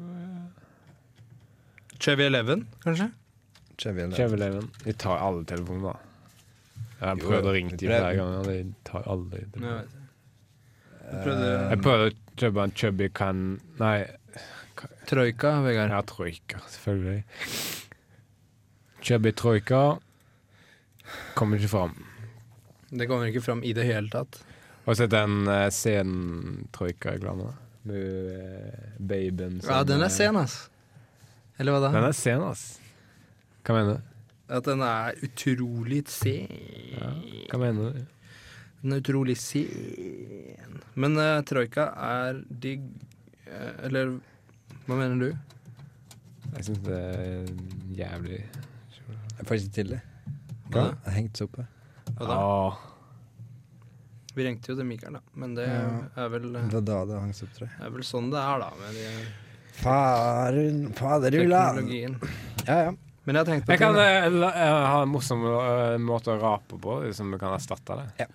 Chevy 2.00 2.26
Eleven, 2.30 2.66
kanskje? 2.84 3.10
Chevy 3.80 4.06
eller- 4.06 4.62
Vi 4.84 4.92
tar 4.92 5.18
alle 5.22 5.44
telefonene, 5.48 5.90
da. 5.94 6.09
Jeg 7.00 7.22
prøvde 7.22 7.48
å 7.48 7.54
ringe 7.56 7.76
dem 7.76 7.88
flere 7.88 8.14
ganger. 8.18 8.48
De 8.50 8.74
tar 8.84 9.06
aldri 9.08 9.42
Jeg 9.42 9.52
telefonen. 9.56 9.98
Jeg 11.10 11.22
prøvde 11.24 11.52
Jeg 11.54 11.82
prøvde 11.84 12.08
å 12.10 12.16
kjøpe 12.40 12.64
en 12.64 12.74
Chubby 12.82 13.08
Can 13.14 13.40
Nei, 13.80 13.96
Troika, 15.10 15.56
Vegard. 15.64 15.90
ja, 15.90 16.02
Troika, 16.06 16.60
selvfølgelig. 16.68 17.24
Chubby 19.02 19.32
Troika 19.32 19.82
kommer 21.34 21.58
ikke 21.58 21.72
fram. 21.72 21.96
Det 22.90 23.08
kommer 23.08 23.30
ikke 23.30 23.42
fram 23.42 23.64
i 23.66 23.72
det 23.72 23.84
hele 23.88 24.10
tatt. 24.12 24.42
Har 24.84 24.94
du 24.94 25.00
sett 25.00 25.12
den 25.12 25.48
uh, 25.48 25.68
scenen 25.70 26.68
Troika-reklama? 26.74 27.52
Med 27.82 27.96
uh, 27.96 28.94
babyen 28.98 29.60
som 29.60 29.72
Ja, 29.72 29.82
den 29.88 30.00
eh, 30.00 30.06
er 30.06 30.14
sen, 30.14 30.36
ass. 30.36 30.56
Eller 31.58 31.74
hva 31.74 31.82
da? 31.86 31.92
Den 31.96 32.06
er 32.08 32.16
sen, 32.16 32.44
ass. 32.44 32.64
Hva 33.66 33.76
mener 33.76 33.98
du? 33.98 34.09
At 34.50 34.66
den 34.66 34.80
er 34.82 35.14
utrolig 35.22 36.02
sen. 36.10 36.50
Ja, 36.96 37.12
hva 37.52 37.60
mener 37.62 37.92
du? 37.94 38.06
Den 38.82 38.92
er 38.96 39.02
utrolig 39.02 39.36
sen. 39.38 40.80
Men 40.98 41.14
uh, 41.20 41.38
troika 41.46 41.84
er 41.94 42.40
digg 42.50 42.82
uh, 43.46 43.86
Eller 43.86 44.16
hva 44.88 44.96
mener 44.98 45.20
du? 45.20 45.28
Jeg 46.56 46.64
syns 46.66 46.80
det 46.82 46.96
er 46.98 47.50
jævlig 47.94 48.38
Jeg 48.40 49.46
får 49.46 49.60
ikke 49.60 49.74
til 49.76 49.92
det. 49.94 50.00
Hva? 50.70 50.86
Jeg 50.88 51.04
har 51.06 51.14
hengt 51.20 51.42
opp 51.44 51.52
oppe. 51.60 51.66
Hva 52.16 52.26
da? 52.30 52.38
Åh, 52.40 52.80
Vi 54.34 54.44
ringte 54.46 54.72
jo 54.72 54.76
til 54.80 54.86
Mikael, 54.88 55.14
da. 55.18 55.22
Men 55.34 55.54
det 55.58 55.68
Ja. 55.68 55.84
er, 56.24 56.28
vel, 56.32 56.50
Det 56.54 56.74
var 56.74 56.84
da 56.90 56.98
det 57.12 57.20
hang 57.20 57.32
seg 57.34 57.48
opp, 57.48 57.54
tror 57.58 57.68
jeg. 57.68 57.76
er 57.86 57.94
vel 57.94 58.04
sånn 58.06 58.30
det 58.34 58.40
er, 58.42 58.64
da. 58.64 58.70
Med 58.80 58.98
de, 58.98 59.06
Faren, 59.80 60.80
faderula. 60.98 61.62
teknologien. 61.74 62.18
Ja, 62.66 62.76
ja. 62.88 62.92
Men 63.30 63.46
jeg 63.46 63.62
Jeg 63.68 63.78
kan 63.78 63.94
uh, 63.94 64.02
eh, 64.02 64.32
la- 64.32 64.50
ha 64.90 65.02
en 65.04 65.08
morsom 65.12 65.44
uh, 65.46 65.94
måte 66.02 66.32
å 66.32 66.38
rape 66.40 66.78
på, 66.82 66.96
som 67.14 67.30
vi 67.30 67.38
kan 67.38 67.52
erstatte 67.54 67.94
det. 67.94 68.06
Ja, 68.18 68.26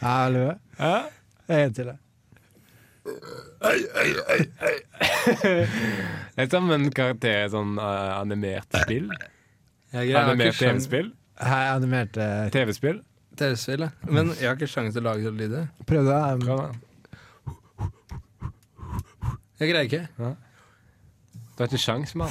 Hallo. 0.00 0.58
Ja? 0.78 0.96
En 1.46 1.74
til, 1.74 1.86
det. 1.92 1.98
Det 6.34 6.42
er 6.42 6.50
som 6.50 6.70
en 6.74 6.90
karakter 6.90 7.30
i 7.30 7.44
et 7.46 7.54
sånn 7.54 7.78
uh, 7.78 8.18
animert 8.18 8.82
spill. 8.82 9.06
Animert 9.94 10.58
TV-spill. 10.58 11.14
Hei, 11.38 11.62
animerte 11.70 12.50
TV-spill. 12.54 12.98
TV-spill, 13.38 13.86
ja. 13.86 13.90
Men 14.10 14.34
jeg 14.34 14.50
har 14.50 14.58
ikke 14.58 14.70
sjanse 14.74 14.98
til 14.98 15.06
å 15.06 15.12
lage 15.12 15.22
sånne 15.28 15.46
lyder. 15.46 15.70
Prøv 15.86 16.10
det. 16.10 16.18
um, 16.18 16.42
Prøv 16.42 16.58
det. 16.66 16.87
Jeg 19.58 19.72
greier 19.72 19.86
ikke. 19.88 20.06
Du 20.18 21.62
har 21.62 21.66
ikke 21.66 21.80
sjans, 21.82 22.14
mann. 22.14 22.30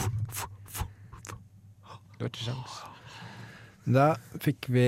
Du 2.17 2.23
har 2.23 2.29
ikke 2.31 2.45
sjans. 2.45 2.77
Da 3.87 4.13
fikk 4.43 4.67
vi 4.71 4.85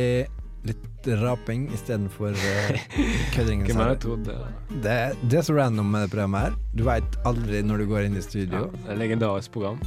litt 0.68 1.08
raping 1.22 1.70
istedenfor 1.72 2.36
uh, 2.36 2.80
kødderingens 3.36 3.70
Hvem 3.72 3.80
hadde 3.80 4.00
trodd 4.04 4.26
det? 4.28 4.36
Det, 4.84 4.96
det 5.32 5.38
er 5.40 5.46
så 5.48 5.56
random 5.56 5.88
med 5.94 6.02
det 6.08 6.12
programmet 6.12 6.40
her. 6.50 6.58
Du 6.76 6.84
veit 6.88 7.20
aldri 7.30 7.62
når 7.64 7.84
du 7.84 7.86
går 7.92 8.08
inn 8.10 8.18
i 8.20 8.24
Ja, 8.24 8.28
studio. 8.28 8.66
det 8.76 8.86
er 8.88 8.92
et 8.96 9.02
legendarisk 9.04 9.56
program. 9.56 9.80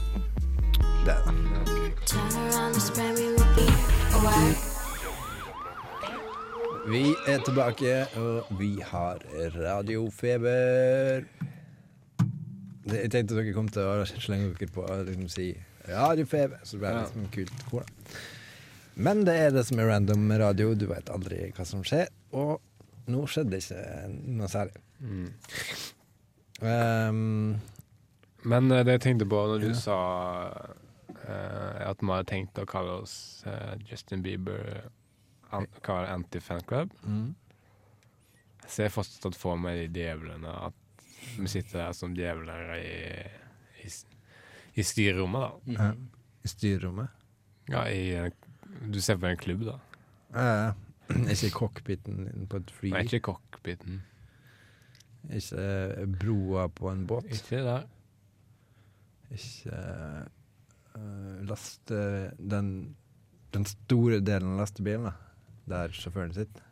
Det, 1.05 1.13
er 1.13 1.21
det. 1.29 1.33
Vi 6.93 7.05
er 7.29 7.39
tilbake, 7.47 7.93
og 8.17 8.57
vi 8.59 8.73
har 8.85 9.21
radiofeber. 9.57 11.23
Jeg 12.87 13.11
tenkte 13.13 13.37
dere 13.39 13.53
kom 13.55 13.69
til 13.71 13.83
å 13.87 14.05
slenge 14.07 14.55
dere 14.59 14.71
på 14.75 14.83
og 14.83 15.07
liksom 15.07 15.29
si 15.31 15.51
radiofeber, 15.89 16.61
så 16.65 16.73
det 16.77 16.81
ble 16.83 16.89
Ja. 16.93 17.03
liksom 17.05 17.29
kult. 17.35 17.53
da. 17.71 17.85
Men 18.97 19.25
det 19.25 19.35
er 19.41 19.51
det 19.51 19.65
som 19.67 19.79
er 19.79 19.87
random 19.89 20.31
radio. 20.39 20.75
Du 20.75 20.87
veit 20.87 21.09
aldri 21.09 21.53
hva 21.53 21.65
som 21.67 21.83
skjer. 21.83 22.09
Og 22.33 22.61
nå 23.09 23.23
skjedde 23.27 23.57
ikke 23.63 23.85
noe 24.27 24.49
særlig. 24.49 24.77
Mm. 25.01 25.33
Um, 26.63 27.61
Men 28.45 28.71
eh, 28.73 28.83
det 28.85 28.97
jeg 28.99 29.01
tenkte 29.07 29.27
på 29.31 29.39
når 29.49 29.61
du 29.63 29.69
Ja. 29.69 29.75
sa 29.79 29.97
uh, 31.29 31.91
at 31.91 32.01
vi 32.03 32.07
hadde 32.11 32.27
tenkt 32.31 32.59
å 32.59 32.67
kalle 32.67 33.03
oss 33.03 33.45
uh, 33.47 33.75
Justin 33.89 34.23
Bieber 34.23 34.89
an, 35.53 35.67
Anti-fanclub. 35.87 36.91
mm. 37.07 37.35
Jeg 38.73 38.87
har 38.89 38.91
fortsatt 38.95 39.35
for 39.37 39.57
meg 39.59 39.93
de 39.93 40.01
djevlene. 40.01 40.49
At 40.69 40.75
vi 41.39 41.49
sitter 41.49 41.79
der 41.79 41.97
som 41.97 42.15
djevler 42.17 42.75
i, 42.77 42.93
i, 43.85 43.91
i 44.75 44.85
styrerommet, 44.87 45.43
da. 45.43 45.77
ja. 45.77 45.91
I 46.43 46.51
styrerommet. 46.51 47.19
Ja, 47.71 47.85
i 47.89 48.31
Du 48.93 49.01
ser 49.01 49.19
på 49.21 49.29
en 49.29 49.37
klubb, 49.37 49.67
da. 49.69 49.79
Uh, 50.33 50.73
ikke 51.33 51.47
i 51.47 51.55
cockpiten 51.55 52.47
på 52.51 52.63
et 52.63 52.73
fly. 52.73 52.93
Nei, 52.95 53.05
ikke 53.07 53.21
cockpiten. 53.33 54.01
Ikke 55.31 55.63
eh, 55.63 56.07
broa 56.19 56.67
på 56.73 56.89
en 56.91 57.05
båt. 57.07 57.29
Ikke 57.31 57.61
der. 57.63 57.85
Ikke 59.31 59.77
uh, 60.97 61.45
laste 61.47 62.01
den, 62.39 62.73
den 63.55 63.69
store 63.69 64.19
delen 64.25 64.57
av 64.57 64.65
lastebilen, 64.65 65.13
da. 65.13 65.15
Der 65.71 65.95
sjåføren 65.95 66.35
sitter. 66.35 66.72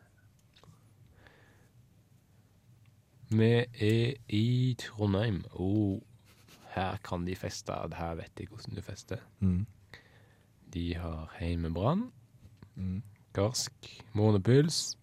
Vi 3.31 3.51
er 3.63 4.15
i 4.29 4.75
Trondheim, 4.79 5.45
og 5.53 6.03
her 6.75 6.97
kan 7.07 7.25
de 7.27 7.37
feste. 7.39 7.73
Her 7.95 8.15
vet 8.19 8.33
de 8.39 8.47
hvordan 8.51 8.75
du 8.75 8.83
fester. 8.83 9.23
Mm. 9.41 9.67
De 10.75 10.95
har 10.95 11.31
heimebrann, 11.39 12.09
Mm. 12.77 13.03
karsk, 13.35 13.73
månepuls. 14.15 14.97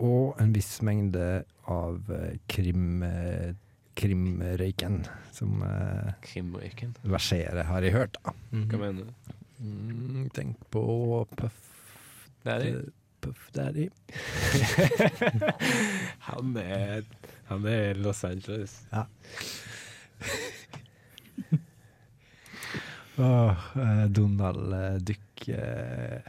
Og 0.00 0.36
en 0.40 0.52
viss 0.54 0.78
mengde 0.86 1.44
av 1.68 1.98
eh, 2.14 2.36
krim, 2.48 3.02
eh, 3.04 3.52
krimrøyken 3.96 5.02
som 5.36 5.60
eh, 5.66 6.12
Krimrøyken. 6.24 6.94
verserer, 7.04 7.62
har 7.68 7.82
jeg 7.84 7.92
hørt. 7.96 8.16
da. 8.24 8.32
Hva 8.52 8.80
mener 8.80 9.04
du? 9.04 9.34
Mm, 9.58 10.28
tenk 10.36 10.56
på 10.70 10.82
Puff 11.36 11.60
Det 12.44 12.52
er 12.52 12.58
det. 12.64 12.92
Puff 13.26 13.50
Daddy. 13.50 13.88
Han 16.28 16.56
er, 16.56 17.02
han 17.48 17.64
er 17.66 17.94
Los 17.98 18.24
Angeles. 18.24 18.86
Ja. 18.92 19.06
Oh, 23.18 23.56
Donald 24.12 24.74
eh, 24.76 24.96
Duck 25.00 25.48
eh. 25.48 26.20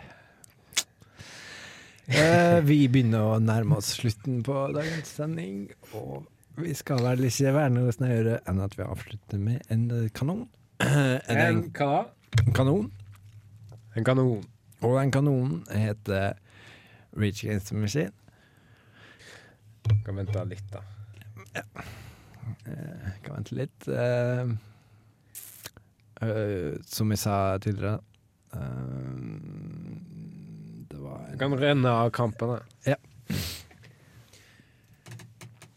Eh, 2.08 2.60
Vi 2.64 2.78
begynner 2.88 3.26
å 3.34 3.42
nærme 3.44 3.82
oss 3.82 3.90
slutten 3.98 4.40
på 4.48 4.56
dagens 4.72 5.12
sending, 5.18 5.66
og 5.92 6.30
vi 6.56 6.72
skal 6.80 7.04
vel 7.04 7.28
ikke 7.28 7.52
være 7.58 7.74
noe 7.76 7.92
snauere 7.92 8.38
enn 8.48 8.64
at 8.64 8.78
vi 8.80 8.88
avslutter 8.88 9.42
med 9.50 9.68
en 9.68 9.90
kanon. 10.16 10.46
En, 10.80 11.20
En 11.28 11.44
en 11.44 11.60
kanon. 12.56 12.88
En 13.92 14.08
kanon. 14.08 14.48
Og 14.80 14.96
den 15.02 15.12
kanonen 15.12 15.60
heter 15.68 16.40
Reach 17.18 17.44
Against 17.44 17.68
the 17.70 17.76
Machine. 17.76 18.12
Kan 20.06 20.16
vente 20.16 20.46
litt, 20.46 20.72
da. 20.72 20.82
Eh, 22.68 23.12
kan 23.24 23.36
vente 23.36 23.56
litt. 23.56 23.88
Eh, 23.88 24.48
som 26.86 27.12
jeg 27.14 27.20
sa 27.22 27.58
tidligere 27.62 28.00
uh, 28.58 29.18
Det 30.90 30.98
var 30.98 31.28
Du 31.28 31.34
en 31.36 31.40
kan 31.44 31.54
renne 31.60 31.92
av 31.94 32.10
kampene. 32.10 32.58
Ja. 32.88 32.96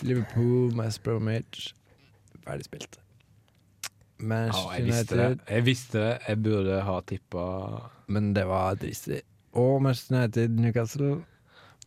Liverpool, 0.00 0.72
West 0.78 1.02
Bromwich 1.04 1.74
Ferdig 2.44 2.64
spilt. 2.64 2.96
Ja, 4.20 4.26
Manchester 4.26 4.76
jeg 4.76 4.86
visste 4.86 5.16
det. 5.16 5.40
Jeg 5.48 5.64
visste 5.66 5.98
det. 5.98 6.14
Jeg 6.28 6.42
burde 6.42 6.80
ha 6.84 7.00
tippa 7.04 7.44
Men 8.08 8.32
det 8.36 8.46
var 8.48 8.74
dristig. 8.80 9.20
Og 9.52 9.82
Manchester 9.82 10.16
United, 10.16 10.48
Newcastle. 10.48 11.24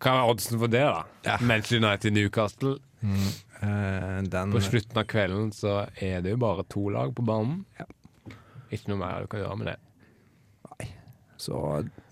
Hva 0.04 0.14
er 0.20 0.30
oddsen 0.34 0.60
for 0.60 0.72
det, 0.72 0.84
da? 0.84 1.04
Ja. 1.24 1.38
Manchester 1.42 1.80
United 1.80 2.14
Newcastle. 2.16 2.76
Eh, 3.04 4.22
den 4.28 4.52
På 4.52 4.62
slutten 4.64 5.00
av 5.00 5.08
kvelden 5.08 5.52
så 5.56 5.86
er 5.96 6.22
det 6.24 6.34
jo 6.36 6.40
bare 6.44 6.66
to 6.72 6.90
lag 6.92 7.14
på 7.16 7.24
banen. 7.28 7.64
Ja. 7.80 7.88
Ikke 8.74 8.92
noe 8.92 9.00
mer 9.00 9.24
du 9.24 9.32
kan 9.32 9.44
gjøre 9.44 9.58
med 9.62 9.72
det. 9.72 9.80
Så 11.44 11.58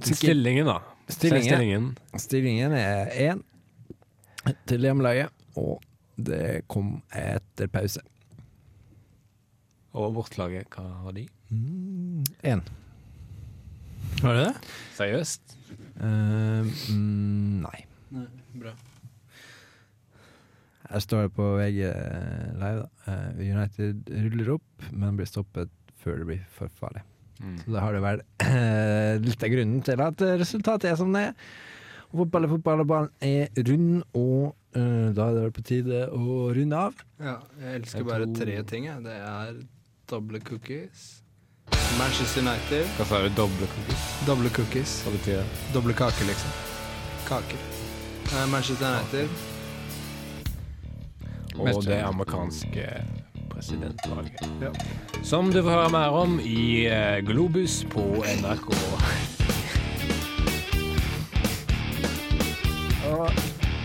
Stillingen, 0.04 0.68
da. 0.68 0.80
Stillingen. 1.12 1.48
Stillingen. 1.48 1.86
Stillingen 2.20 2.74
er 2.76 3.12
én 3.30 3.44
til 4.68 4.84
hjemmelaget, 4.88 5.32
og 5.60 5.80
det 6.20 6.64
kom 6.72 6.98
etter 7.16 7.70
pause. 7.72 8.02
Og 9.96 10.14
bortlaget, 10.16 10.68
hva 10.72 10.88
har 11.04 11.16
de? 11.16 11.26
Én. 12.48 12.64
Var 14.22 14.38
det 14.38 14.45
det? 14.45 14.72
Seriøst? 14.97 15.55
Uh, 16.01 16.67
mm, 16.93 17.61
nei. 17.63 17.80
Bra. 18.61 18.74
Her 20.91 20.99
står 21.05 21.28
det 21.28 21.34
på 21.38 21.45
VG 21.55 21.78
Live. 22.59 22.82
da. 22.84 23.13
Eh, 23.13 23.39
United 23.55 24.09
ruller 24.26 24.49
opp, 24.57 24.88
men 24.91 25.15
blir 25.15 25.30
stoppet 25.30 25.72
før 26.03 26.19
det 26.19 26.28
blir 26.28 26.41
for 26.51 26.67
farlig. 26.82 27.03
Mm. 27.41 27.55
Så 27.63 27.74
da 27.74 27.84
har 27.86 27.95
det 27.95 28.01
vært 28.03 28.26
uh, 28.43 29.13
litt 29.24 29.45
av 29.47 29.53
grunnen 29.53 29.80
til 29.88 30.03
at 30.03 30.24
resultatet 30.41 30.91
er 30.91 30.97
som 30.99 31.13
det 31.15 31.30
er. 31.30 31.53
Fotball 32.11 32.43
er 32.43 32.51
fotball, 32.51 32.84
og 32.84 32.89
ballen 32.91 33.13
er 33.24 33.63
rund, 33.69 34.01
og 34.19 34.51
uh, 34.76 35.07
da 35.15 35.30
er 35.30 35.38
det 35.38 35.45
vel 35.47 35.55
på 35.55 35.63
tide 35.72 36.03
å 36.11 36.49
runde 36.57 36.82
av. 36.89 36.99
Ja, 37.24 37.38
jeg 37.63 37.80
elsker 37.80 38.03
Jeg 38.03 38.09
bare 38.11 38.28
tror- 38.28 38.41
tre 38.43 38.59
ting. 38.74 38.89
Jeg. 38.91 39.03
Det 39.07 39.15
er 39.15 39.61
doble 40.11 40.43
cookies. 40.43 41.20
Manchester 41.99 42.41
United. 42.41 42.86
Hva 42.97 43.05
sa 43.05 43.21
du? 43.23 43.29
Doble 43.38 43.67
cookies? 43.75 44.03
Doble 44.27 44.49
cookies. 44.55 44.97
Hva 45.05 45.15
betyr 45.15 45.39
det? 45.41 45.45
Doble 45.73 45.93
kaker, 45.93 46.25
liksom. 46.29 46.51
Kaker. 47.29 47.65
Uh, 48.32 48.45
Manchester 48.51 48.88
United. 48.88 49.29
Og 51.59 51.84
det 51.86 51.99
amerikanske 52.01 52.88
presidentvalget. 53.51 54.39
Som 55.23 55.51
du 55.51 55.61
får 55.61 55.71
høre 55.71 55.93
mer 55.93 56.17
om 56.23 56.39
i 56.39 56.88
eh, 56.88 57.19
Globus 57.27 57.84
på 57.91 58.23
NRK. 58.41 58.71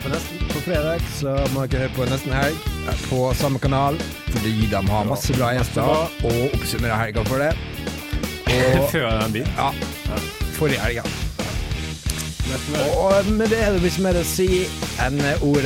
På, 0.06 0.12
nesten, 0.12 0.38
på 0.52 0.60
fredag 0.62 1.00
så 1.10 1.32
må 1.50 1.64
dere 1.66 1.88
høre 1.88 1.94
på 1.96 2.04
Nesten 2.06 2.30
Helg. 2.30 2.58
Eh, 2.86 2.98
på 3.10 3.24
samme 3.34 3.58
kanal, 3.58 3.96
fordi 4.30 4.52
de 4.70 4.78
har 4.86 5.08
masse 5.08 5.34
bra 5.34 5.48
gjester, 5.56 5.82
og 5.82 6.36
oppsummerer 6.54 7.00
helga 7.00 7.24
for 7.26 7.42
det. 7.42 7.48
Og 8.54 8.84
Før 8.92 9.08
den 9.24 9.34
dit. 9.34 9.48
ja, 9.58 9.72
forrige 10.54 10.78
helg, 10.78 11.00
ja. 11.00 11.02
Og 13.02 13.32
med 13.34 13.50
det 13.50 13.58
er 13.64 13.74
det 13.74 13.90
ikke 13.90 14.04
mer 14.04 14.20
å 14.20 14.22
si 14.30 14.46
enn 15.02 15.18
ordet 15.40 15.64